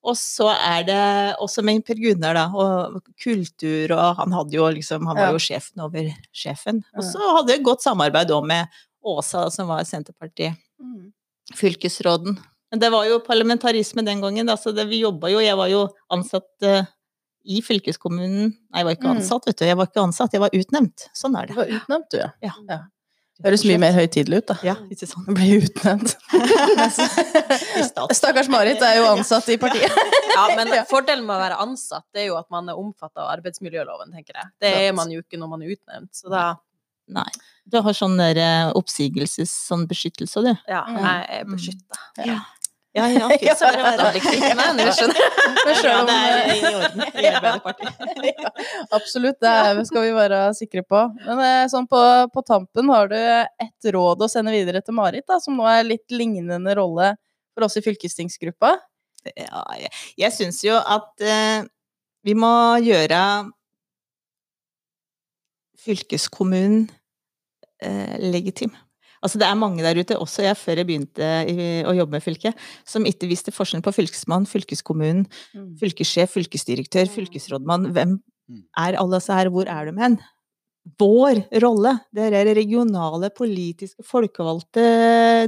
Og 0.00 0.16
så 0.16 0.48
er 0.54 0.80
det 0.88 1.04
også 1.44 1.60
med 1.66 1.84
Per 1.84 1.98
Gunnar, 2.00 2.34
da, 2.38 2.46
og 2.56 3.02
kultur, 3.20 3.92
og 3.92 4.06
han 4.22 4.30
hadde 4.32 4.56
jo 4.56 4.64
liksom 4.72 5.04
Han 5.10 5.18
var 5.18 5.28
jo 5.34 5.40
sjefen 5.44 5.78
over 5.84 6.04
sjefen. 6.32 6.76
Og 6.96 7.02
så 7.04 7.20
hadde 7.36 7.52
jeg 7.52 7.66
godt 7.66 7.84
samarbeid 7.84 8.32
òg 8.32 8.44
med 8.48 8.62
Åsa, 9.04 9.50
som 9.52 9.68
var 9.68 9.84
Senterpartiet. 9.88 10.56
Mm 10.80 11.12
fylkesråden. 11.56 12.38
Men 12.70 12.82
det 12.82 12.90
var 12.94 13.08
jo 13.08 13.18
parlamentarisme 13.26 14.04
den 14.06 14.22
gangen, 14.22 14.46
da, 14.46 14.56
så 14.56 14.72
det, 14.74 14.86
vi 14.90 15.00
jobba 15.02 15.30
jo 15.32 15.40
Jeg 15.42 15.56
var 15.58 15.70
jo 15.72 15.82
ansatt 16.14 16.66
uh, 16.66 16.86
i 17.42 17.58
fylkeskommunen 17.66 18.52
Nei, 18.52 18.78
jeg 18.82 18.86
var 18.86 18.96
ikke 18.96 19.08
mm. 19.08 19.16
ansatt, 19.16 19.48
vet 19.48 19.58
du. 19.58 19.66
Jeg 19.66 19.80
var 19.80 19.90
ikke 19.90 20.04
ansatt, 20.04 20.36
jeg 20.36 20.44
var 20.44 20.54
utnevnt. 20.54 21.10
Sånn 21.16 21.34
er 21.34 21.50
det. 21.50 21.56
Du 21.56 21.62
var 21.64 21.76
utnevnt, 21.80 22.08
du, 22.14 22.20
ja. 22.22 22.30
ja. 22.46 22.54
ja. 22.70 22.80
Høres 23.40 23.62
mye 23.64 23.78
mer 23.80 23.94
høytidelig 23.96 24.42
ut, 24.42 24.50
da. 24.50 24.56
Ja, 24.66 24.74
ikke 24.92 25.06
sant. 25.08 25.28
Å 25.30 25.34
bli 25.34 25.46
utnevnt. 25.56 26.12
Stakkars 28.18 28.50
Marit 28.52 28.82
er 28.84 28.98
jo 28.98 29.06
ansatt 29.08 29.48
i 29.48 29.56
partiet. 29.60 29.94
ja, 30.34 30.42
men 30.58 30.74
fordelen 30.90 31.24
med 31.24 31.38
å 31.38 31.40
være 31.40 31.60
ansatt, 31.64 32.04
det 32.12 32.26
er 32.26 32.28
jo 32.28 32.36
at 32.36 32.50
man 32.52 32.68
er 32.68 32.80
omfattet 32.80 33.22
av 33.22 33.30
arbeidsmiljøloven, 33.38 34.12
tenker 34.12 34.36
jeg. 34.36 34.50
Det 34.60 34.74
er 34.84 34.92
man 34.96 35.12
jo 35.14 35.24
ikke 35.24 35.40
når 35.40 35.54
man 35.54 35.64
er 35.64 35.72
utnevnt, 35.72 36.12
så 36.20 36.28
da 36.32 36.44
Nei. 37.10 37.28
Du 37.70 37.78
har 37.84 37.94
sånn 37.94 38.16
der 38.18 38.38
eh, 38.40 38.70
oppsigelses 38.78 39.52
sånn 39.68 39.84
beskyttelse, 39.90 40.42
du. 40.46 40.54
Ja, 40.70 40.86
mm. 40.88 40.96
jeg 41.04 41.28
er 41.36 41.44
beskytta. 41.50 42.00
Ja. 42.26 42.40
Ja, 42.92 43.04
ja, 43.06 43.28
fy 43.38 43.46
søren. 43.54 44.00
Selv 44.00 44.16
det 46.08 46.14
er 46.16 46.48
i 46.50 46.72
orden 46.74 47.04
i 47.06 47.28
Arbeiderpartiet. 47.28 48.00
ja, 48.32 48.50
absolutt, 48.96 49.38
det 49.44 49.84
skal 49.86 50.08
vi 50.08 50.16
være 50.16 50.40
sikre 50.58 50.82
på. 50.82 51.04
Men 51.22 51.42
eh, 51.44 51.68
sånn 51.70 51.86
på, 51.90 52.00
på, 52.34 52.42
tampen, 52.48 52.90
har 52.90 53.06
du 53.12 53.20
et 53.20 53.90
råd 53.94 54.24
å 54.26 54.28
sende 54.32 54.56
videre 54.56 54.82
til 54.82 54.98
Marit, 54.98 55.26
da, 55.30 55.38
som 55.38 55.54
nå 55.54 55.68
er 55.70 55.86
litt 55.86 56.10
lignende 56.10 56.74
rolle 56.80 57.14
for 57.54 57.68
oss 57.68 57.78
i 57.78 57.84
fylkestingsgruppa? 57.86 58.74
Ja, 59.36 59.62
jeg, 59.78 59.94
jeg 60.18 60.34
syns 60.34 60.58
jo 60.66 60.74
at 60.80 61.14
eh, 61.22 61.62
vi 62.26 62.34
må 62.34 62.50
gjøre 62.82 63.22
fylkeskommunen 65.80 66.90
eh, 67.84 68.16
legitim. 68.22 68.72
Altså 69.20 69.36
det 69.40 69.46
er 69.46 69.58
mange 69.58 69.84
der 69.84 69.98
ute, 70.00 70.16
også 70.16 70.46
jeg 70.46 70.56
før 70.56 70.80
jeg 70.80 70.88
begynte 70.88 71.26
å 71.84 71.92
jobbe 71.92 72.16
med 72.16 72.24
fylket, 72.24 72.56
som 72.88 73.04
ikke 73.04 73.28
visste 73.28 73.52
forskjellen 73.52 73.84
på 73.84 73.92
fylkesmann, 73.92 74.46
fylkeskommunen, 74.48 75.26
mm. 75.52 75.66
fylkessjef, 75.82 76.32
fylkesdirektør, 76.38 77.04
mm. 77.04 77.14
fylkesrådmann. 77.18 77.90
Hvem 77.92 78.14
mm. 78.16 78.62
er 78.80 78.96
alle 78.96 79.20
disse 79.20 79.36
her, 79.36 79.52
hvor 79.52 79.68
er 79.68 79.90
de 79.90 79.94
hen? 80.00 80.16
Vår 81.00 81.42
rolle, 81.60 81.98
det 82.16 82.30
er 82.30 82.48
det 82.48 82.56
regionale, 82.56 83.28
politiske, 83.36 84.00
folkevalgte 84.08 84.86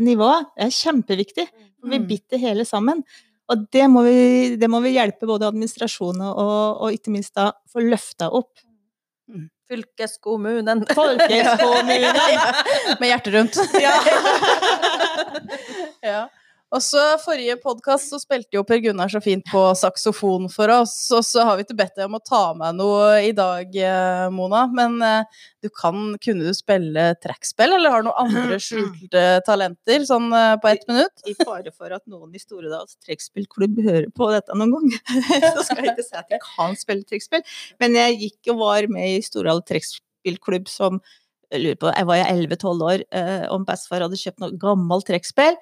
nivået, 0.04 0.52
det 0.52 0.68
er 0.68 0.76
kjempeviktig. 0.76 1.46
Vi 1.88 2.02
bitter 2.06 2.42
hele 2.42 2.68
sammen. 2.68 3.00
Og 3.50 3.64
det 3.74 3.86
må 3.90 4.04
vi, 4.06 4.56
det 4.60 4.68
må 4.70 4.80
vi 4.84 4.94
hjelpe 4.94 5.26
både 5.28 5.48
administrasjonen 5.50 6.28
og, 6.28 6.84
og 6.84 6.94
ikke 6.94 7.12
minst 7.14 7.34
da 7.36 7.50
få 7.72 7.82
løfta 7.84 8.30
opp. 8.32 8.52
Fylkeskommunen. 9.68 10.86
Folkeskommunen! 10.94 12.16
Med 13.00 13.08
hjertet 13.08 13.34
rundt. 13.34 13.56
Ja. 16.02 16.30
Og 16.72 16.80
så 16.80 17.00
Forrige 17.20 17.58
podkast 17.60 18.08
så 18.08 18.18
spilte 18.20 18.56
jo 18.56 18.62
Per 18.64 18.78
Gunnar 18.80 19.10
så 19.12 19.20
fint 19.20 19.44
på 19.52 19.60
saksofon 19.76 20.48
for 20.52 20.72
oss, 20.72 20.94
og 21.12 21.20
så 21.28 21.44
har 21.44 21.58
vi 21.58 21.66
ikke 21.66 21.76
bedt 21.76 21.98
deg 21.98 22.08
om 22.08 22.16
å 22.16 22.22
ta 22.24 22.40
med 22.56 22.78
noe 22.78 23.18
i 23.26 23.34
dag, 23.36 23.68
eh, 23.76 24.24
Mona. 24.32 24.62
Men 24.72 24.96
eh, 25.04 25.42
du 25.60 25.68
kan, 25.68 26.14
kunne 26.24 26.48
du 26.48 26.56
spille 26.56 27.10
trekkspill, 27.20 27.76
eller 27.76 27.92
har 27.92 28.04
du 28.04 28.08
noen 28.08 28.24
andre 28.24 28.56
skjulte 28.66 29.24
talenter 29.44 30.06
sånn 30.08 30.30
eh, 30.38 30.54
på 30.62 30.70
ett 30.72 30.88
minutt? 30.88 31.26
I 31.28 31.36
fare 31.42 31.74
for 31.76 31.92
at 31.92 32.06
noen 32.08 32.32
i 32.32 32.40
Storedals 32.40 32.96
trekkspillklubb 33.04 33.82
hører 33.84 34.08
på 34.16 34.30
dette 34.32 34.56
noen 34.56 34.72
gang, 34.78 34.96
så 35.58 35.66
skal 35.68 35.84
jeg 35.84 35.92
ikke 35.92 36.08
si 36.08 36.16
at 36.22 36.32
jeg 36.32 36.44
kan 36.46 36.78
spille 36.80 37.04
trekkspill. 37.04 37.44
Men 37.84 38.00
jeg 38.00 38.20
gikk 38.24 38.54
og 38.54 38.64
var 38.64 38.88
med 38.96 39.18
i 39.18 39.24
Storedal 39.28 39.60
trekkspillklubb 39.68 40.72
som 40.72 41.04
jeg 41.52 41.62
lurer 41.62 41.78
på, 41.80 41.92
jeg 41.92 42.08
var 42.08 42.22
11-12 42.24 42.84
år, 42.88 43.06
eh, 43.12 43.46
om 43.52 43.64
bestefar 43.68 44.06
hadde 44.06 44.18
kjøpt 44.20 44.42
noe 44.42 44.58
gammelt 44.60 45.06
trekkspill. 45.08 45.58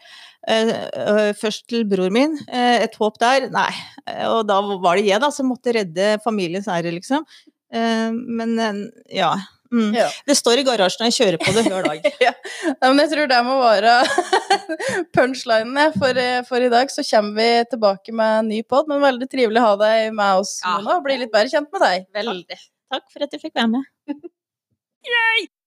Eh, 0.48 0.70
eh, 0.72 1.30
først 1.36 1.66
til 1.68 1.86
bror 1.88 2.12
min, 2.14 2.38
et 2.48 2.94
håp 3.00 3.18
der. 3.20 3.48
Nei. 3.52 3.70
Og 4.30 4.44
da 4.48 4.60
var 4.70 4.98
det 4.98 5.08
jeg 5.08 5.22
da 5.22 5.30
som 5.34 5.50
måtte 5.50 5.74
redde 5.76 6.18
familiens 6.24 6.68
ære, 6.70 6.94
liksom. 6.94 7.26
Eh, 7.74 8.10
men 8.12 8.56
ja. 9.10 9.34
Mm. 9.70 9.92
ja. 9.94 10.08
Det 10.26 10.34
står 10.34 10.62
i 10.62 10.64
garasjen 10.66 11.04
når 11.04 11.12
jeg 11.12 11.18
kjører 11.20 11.42
på 11.42 11.52
det 11.54 11.66
hver 11.68 11.86
dag. 11.86 12.08
ja. 12.26 12.32
men 12.88 13.02
jeg 13.04 13.12
tror 13.12 13.30
det 13.30 13.42
må 13.46 13.60
være 13.60 13.92
punchlinene 15.16 15.90
for, 15.94 16.24
for, 16.48 16.66
i 16.66 16.72
dag. 16.72 16.90
Så 16.90 17.06
kommer 17.10 17.38
vi 17.38 17.70
tilbake 17.74 18.14
med 18.14 18.40
en 18.40 18.52
ny 18.54 18.64
pod, 18.66 18.90
men 18.90 19.02
veldig 19.04 19.30
trivelig 19.30 19.62
å 19.62 19.70
ha 19.72 19.78
deg 19.84 20.10
med 20.14 20.42
oss, 20.42 20.58
ja. 20.64 20.78
Mona. 20.78 20.98
Bli 21.04 21.22
litt 21.22 21.34
bedre 21.34 21.52
kjent 21.52 21.70
med 21.74 21.86
deg. 21.86 22.10
Veldig. 22.22 22.60
Takk 22.90 23.06
for 23.12 23.26
at 23.26 23.34
jeg 23.34 23.46
fikk 23.46 23.58
være 23.58 23.74
med. 23.78 23.90
Yay! 25.10 25.50